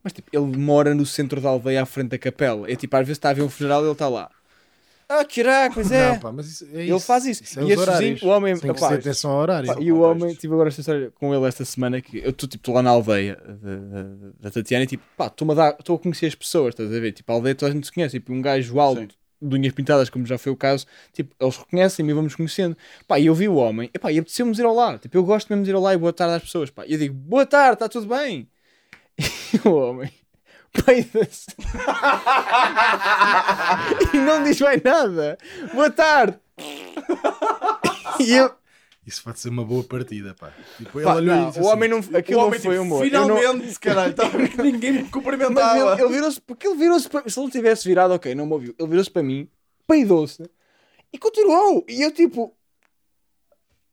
[0.03, 2.71] Mas tipo, ele mora no centro da aldeia à frente da capela.
[2.71, 4.31] É tipo, às vezes está a ver um funeral e ele está lá.
[5.09, 6.11] Ah, caraca, pois é.
[6.11, 7.43] Não, pá, mas isso, é ele faz isso.
[7.43, 8.55] Isso é e esse vizinho, o homem.
[8.59, 9.67] Tem que ter atenção ao horário.
[9.67, 12.47] Pá, e o homem, tive agora esta história com ele esta semana que eu estou
[12.47, 14.03] tipo lá na aldeia da, da,
[14.39, 17.13] da Tatiana e tipo, pá, estou a, dar- a conhecer as pessoas, estás a ver?
[17.13, 19.09] Tipo, a aldeia toda a gente se conhece, tipo, um gajo alto, Sim.
[19.41, 22.77] De unhas pintadas, como já foi o caso, tipo, eles reconhecem-me e vamos conhecendo.
[23.07, 25.25] Pá, e eu vi o homem, e pá, e apeteceu-me ir ao lá, tipo, eu
[25.25, 26.85] gosto mesmo de ir ao lá e boa tarde às pessoas, pá.
[26.87, 28.49] E eu digo, boa tarde, está tudo bem?
[29.53, 30.13] E o homem,
[30.73, 31.47] peida-se.
[34.13, 35.39] e não diz mais nada.
[35.73, 36.39] Boa tarde.
[38.21, 38.53] E eu,
[39.09, 40.53] Isso pode ser uma boa partida, pá.
[40.77, 41.99] Tipo, Pá, olhou não, o assim, homem não.
[41.99, 43.07] Aquilo O não homem, foi tipo, humor.
[43.07, 45.79] Eu não- Finalmente, caralho, a que ninguém me Mas cumprimentava.
[45.95, 46.41] ele, ele virou-se.
[46.43, 47.29] Porque ele virou-se para.
[47.29, 48.75] Se ele não tivesse virado, ok, não me ouviu.
[48.79, 49.49] Ele virou-se para mim,
[49.87, 50.43] peidou-se
[51.13, 51.85] e continuou.
[51.89, 52.55] E eu, tipo,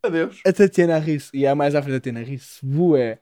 [0.04, 0.40] Adeus.
[0.46, 1.30] a Tatiana ri-se.
[1.34, 2.64] E a mais à frente da Tatiana ri-se.
[2.66, 3.20] Bué.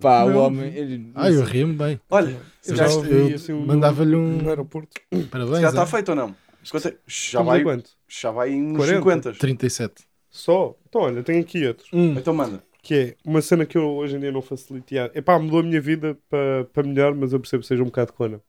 [0.00, 0.38] Pá, o Não.
[0.38, 0.74] homem.
[0.74, 2.00] ele- Ah, eu ria-me bem.
[2.08, 4.98] Olha, Eu já assim, mandava-lhe um- no aeroporto.
[5.30, 5.60] Parabéns.
[5.60, 5.86] já está é?
[5.86, 6.28] feito ou não?
[6.30, 7.90] É- Já a vai, quanto?
[8.08, 8.98] já vai em uns 40?
[9.00, 9.32] 50.
[9.34, 10.06] 37.
[10.36, 10.74] Só?
[10.88, 11.88] Então, olha, tenho aqui outros.
[11.92, 12.14] Hum.
[12.18, 12.60] Então manda.
[12.82, 14.92] Que é uma cena que eu hoje em dia não facilito.
[15.14, 17.86] É pá, mudou a minha vida para pa melhor, mas eu percebo que seja um
[17.86, 18.40] bocado cona.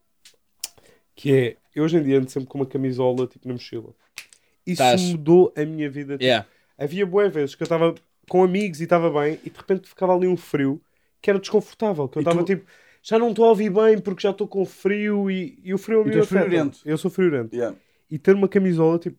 [1.16, 3.94] Que é, eu hoje em dia ando sempre com uma camisola tipo na mochila.
[4.66, 5.00] Isso Tás.
[5.02, 6.14] mudou a minha vida.
[6.14, 6.48] tipo, Yeah.
[6.78, 7.94] Havia boas vezes que eu estava
[8.28, 10.82] com amigos e estava bem e de repente ficava ali um frio
[11.22, 12.08] que era desconfortável.
[12.10, 12.66] Que eu E estava tu- tipo,
[13.04, 16.00] já não estou a ouvir bem porque já estou com frio e, e o frio
[16.00, 16.42] a E mim tu és afeta.
[16.46, 16.80] friorento.
[16.84, 17.56] Eu sou friorento.
[17.56, 17.78] Yeah.
[18.10, 19.18] E ter uma camisola tipo,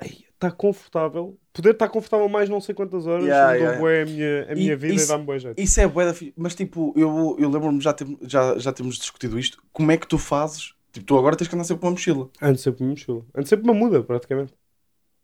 [0.00, 1.38] está confortável.
[1.52, 3.80] Poder estar confortável mais não sei quantas horas Yeah, mudou yeah.
[3.80, 5.58] bué a minha, a E minha vida isso- e dá-me bué jeito.
[5.60, 6.04] Isso é bué
[6.36, 9.62] Mas tipo, eu, eu lembro-me, já, tem- já, já temos discutido isto.
[9.72, 10.74] Como é que tu fazes?
[10.92, 12.28] Tipo, tu agora tens que andar sempre com uma mochila.
[12.40, 13.24] Ando sempre uma mochila.
[13.34, 14.52] Ando sempre uma muda, praticamente.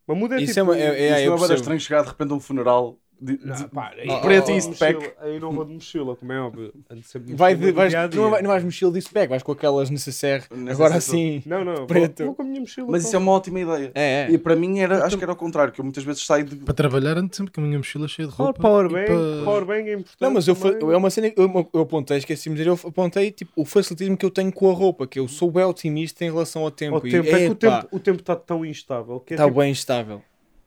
[0.08, 0.60] Uma muda é Isso tipo...
[0.60, 1.54] é uma- é- é- Isso é percebo.
[1.54, 4.60] estranho chegar de repente a um funeral de, de- Não, pá, aí, Oh, preto e
[4.60, 5.12] de pack.
[5.20, 6.72] Aí não vou de mochila, como é óbvio.
[6.90, 9.52] Ando sempre de Vai mochila de, vais, não, não vais mochila disso back, vais com
[9.52, 10.44] aquelas necessaire.
[10.50, 11.02] Necessaire Agora tudo.
[11.02, 11.42] sim.
[11.46, 12.18] Não, não, Preto.
[12.18, 12.86] Vou, vou com a minha mochila.
[12.90, 13.92] Mas isso é uma ótima ideia.
[13.94, 14.30] É, é.
[14.30, 16.56] E para mim era, acho que era ao contrário, que eu muitas vezes saio de.
[16.56, 18.60] Para trabalhar ando sempre com a minha mochila cheia de roupa.
[18.60, 20.16] powerbank, e para- powerbank é importante.
[20.20, 20.92] Não, mas eu, também.
[20.92, 24.16] é uma cena que eu, eu apontei, esqueci-me de dizer, eu apontei tipo, o facilitismo
[24.16, 26.96] que eu tenho com a roupa, que eu sou bem otimista em relação ao tempo.
[26.96, 27.28] Ao tempo.
[27.28, 30.22] É que o tempo o tempo está tão instável é está tipo, bem estável.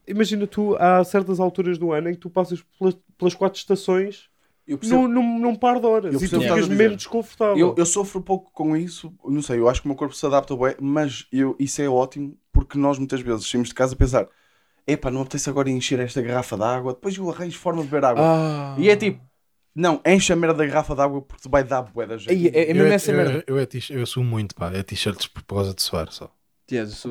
[0.08, 4.30] Imagina tu, há certas alturas do ano em que tu passas pelas, pelas quatro estações
[4.68, 7.58] Eu, percebo- num, num, par de horas Eu e tu ficas menos desconfortável.
[7.58, 10.14] eu, eu sofro um pouco com isso, não sei, eu acho que o meu corpo
[10.16, 13.94] se adapta bem, mas eu, isso é ótimo porque nós muitas vezes saímos de casa
[13.94, 14.28] a pensar:
[14.88, 18.06] epá, não apetece agora encher esta garrafa de água, depois eu arranjo forma de beber
[18.06, 18.24] água.
[18.24, 18.76] Ah.
[18.80, 19.20] E é tipo,
[19.76, 22.56] não, enche a merda da garrafa de água porque te vai dar bué da jeito.
[22.56, 23.44] é, é Eu mesmo é- essa eu- merda.
[23.46, 24.72] Eu, é t- eu sou muito, pá.
[24.72, 26.32] É t-shirts por causa de suar só.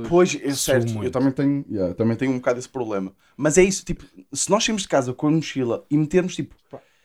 [0.08, 3.12] Pois, é Sou certo, eu também tenho, yeah, eu também tenho um bocado esse problema.
[3.36, 6.54] Mas é isso, tipo, se nós saímos de casa com a mochila e metermos tipo,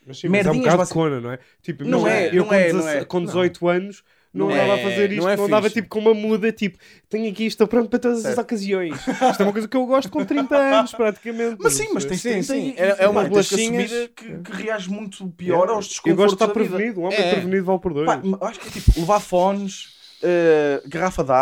[0.06, 1.38] Mas sim, mas é um bocado cona, não é?
[1.62, 3.04] Tipo, Não é, eu não com, é, 16 não é.
[3.04, 5.88] com 18 anos não, Não andava é, a fazer isto, não é não andava tipo
[5.88, 6.78] com uma muda, tipo,
[7.08, 8.40] tenho aqui isto pronto para todas as Certo.
[8.40, 8.94] ocasiões.
[8.94, 11.56] Isto é uma coisa que eu gosto com 30 anos, praticamente.
[11.60, 13.90] mas sim, mas tens, Sim, tens, sim, é- é que bolachinhas.
[14.14, 17.30] que, que reages muito pior aos Eu desconfortos gosto de estar prevenido, um homem É.
[17.30, 18.06] prevenido vale por dois.
[18.06, 19.88] Pá, eu acho que é tipo levar fones,
[20.22, 21.32] eh, garrafa de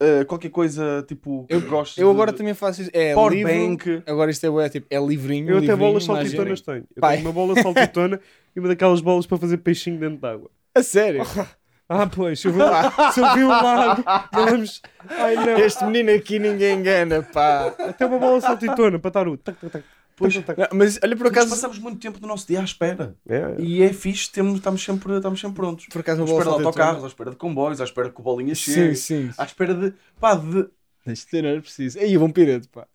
[0.00, 2.90] eh, qualquer coisa tipo Eu, gostes eu de- agora também faço isso.
[2.92, 3.52] É Power livro.
[3.52, 4.02] bank.
[4.06, 5.50] Agora isto é, bué, tipo, é livrinho.
[5.50, 6.84] eu até bolas saltitonas tenho.
[6.94, 7.16] Eu Pai.
[7.16, 8.20] tenho uma bola saltitona
[8.54, 10.50] e uma daquelas bolas para fazer peixinho dentro de água.
[10.74, 11.22] A sério.
[11.88, 12.58] Ah, pois, se eu vi,
[13.14, 14.82] se eu vi um lago, vamos.
[15.08, 15.56] Ai não.
[15.56, 17.68] Este menino aqui ninguém engana, pá.
[17.78, 19.36] Até uma bola saltitona para estar o.
[19.36, 19.84] Tac, tac, tac,
[20.16, 20.34] Pois.
[20.42, 21.50] tac, Não, mas olha, por Nós acaso.
[21.50, 23.14] passamos muito tempo do nosso dia à espera.
[23.28, 23.54] É, é.
[23.58, 25.86] E é fixe, temos, estamos, sempre, estamos sempre prontos.
[25.86, 28.54] Por acaso, À espera de autocarros, à espera de comboios, à espera que o bolinha
[28.54, 29.30] Sim, chegue, sim.
[29.36, 29.92] à espera de.
[30.18, 30.66] pá, de.
[31.06, 31.98] Isto não era preciso.
[32.00, 32.86] Aí, bom pirete, pá.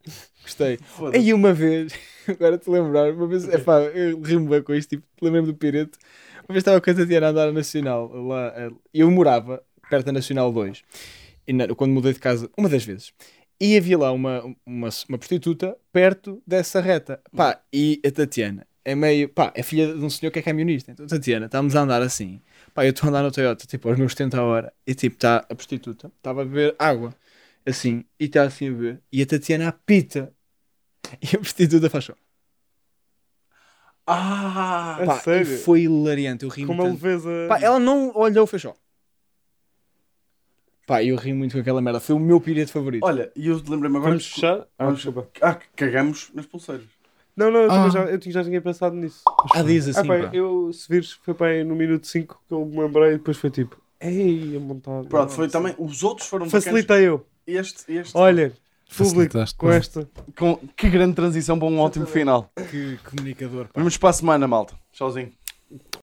[0.41, 0.80] Gostei.
[1.13, 1.93] Aí, uma vez,
[2.28, 5.55] agora te lembrar, uma vez, é pá, eu rimo bem com isto, tipo, lembrei-me do
[5.55, 5.97] pirete.
[6.39, 10.07] Uma vez estava com a Tatiana a andar na Nacional, lá, eh, eu morava perto
[10.07, 10.84] da Nacional 2,
[11.47, 13.13] e na- quando mudei de casa, uma das vezes.
[13.64, 17.22] E havia lá uma, uma, uma prostituta perto dessa reta.
[17.38, 19.30] Pá, e a Tatiana é meio.
[19.30, 20.91] Pá, é filha de um senhor que é camionista.
[20.91, 22.41] Então, Tatiana, estávamos a andar assim.
[22.74, 24.74] Pá, eu estou a andar no Toyota, tipo, aos meus 70 a hora.
[24.88, 27.14] E tipo, está a prostituta, estava a beber água.
[27.64, 29.01] Assim, e está assim a beber.
[29.12, 30.34] E a Tatiana apita.
[31.22, 32.14] E a prostituta faz só.
[34.07, 34.99] Ah!
[35.05, 35.53] Pá, sério?
[35.53, 36.43] e foi hilariante.
[36.45, 36.93] Eu ri Com uma tanto.
[36.93, 37.30] leveza.
[37.47, 38.76] Pá, ela não olhou, fez só.
[40.92, 42.02] Pá, eu ri muito com aquela merda.
[42.02, 43.06] Foi o meu pirete favorito.
[43.06, 44.10] Olha, e eu lembrei-me agora.
[44.12, 44.68] Vamos fechar?
[44.78, 45.26] Ah, Vamos- desculpa.
[45.42, 46.84] Ah, que cagamos nas pulseiras.
[47.34, 47.89] Não, não, eu, Ah.
[47.89, 49.22] já, eu tinha- já tinha pensado nisso.
[49.56, 50.36] ah, diz assim, ah, pá, pá.
[50.36, 53.50] eu, se vires, foi aí no minuto 5 que eu me lembrei e depois foi
[53.50, 55.08] tipo, ei, a montada.
[55.08, 55.74] Pronto, foi também.
[55.78, 57.26] Os outros foram Facilitei eu.
[57.48, 58.12] Este, este.
[58.18, 60.10] Olha, público, Facilitaste com esta.
[60.38, 62.52] Com, que grande transição para um ótimo final.
[62.70, 63.72] Que comunicador, pá.
[63.76, 64.74] Vamos para a semana, malta.
[64.92, 65.32] Tchauzinho.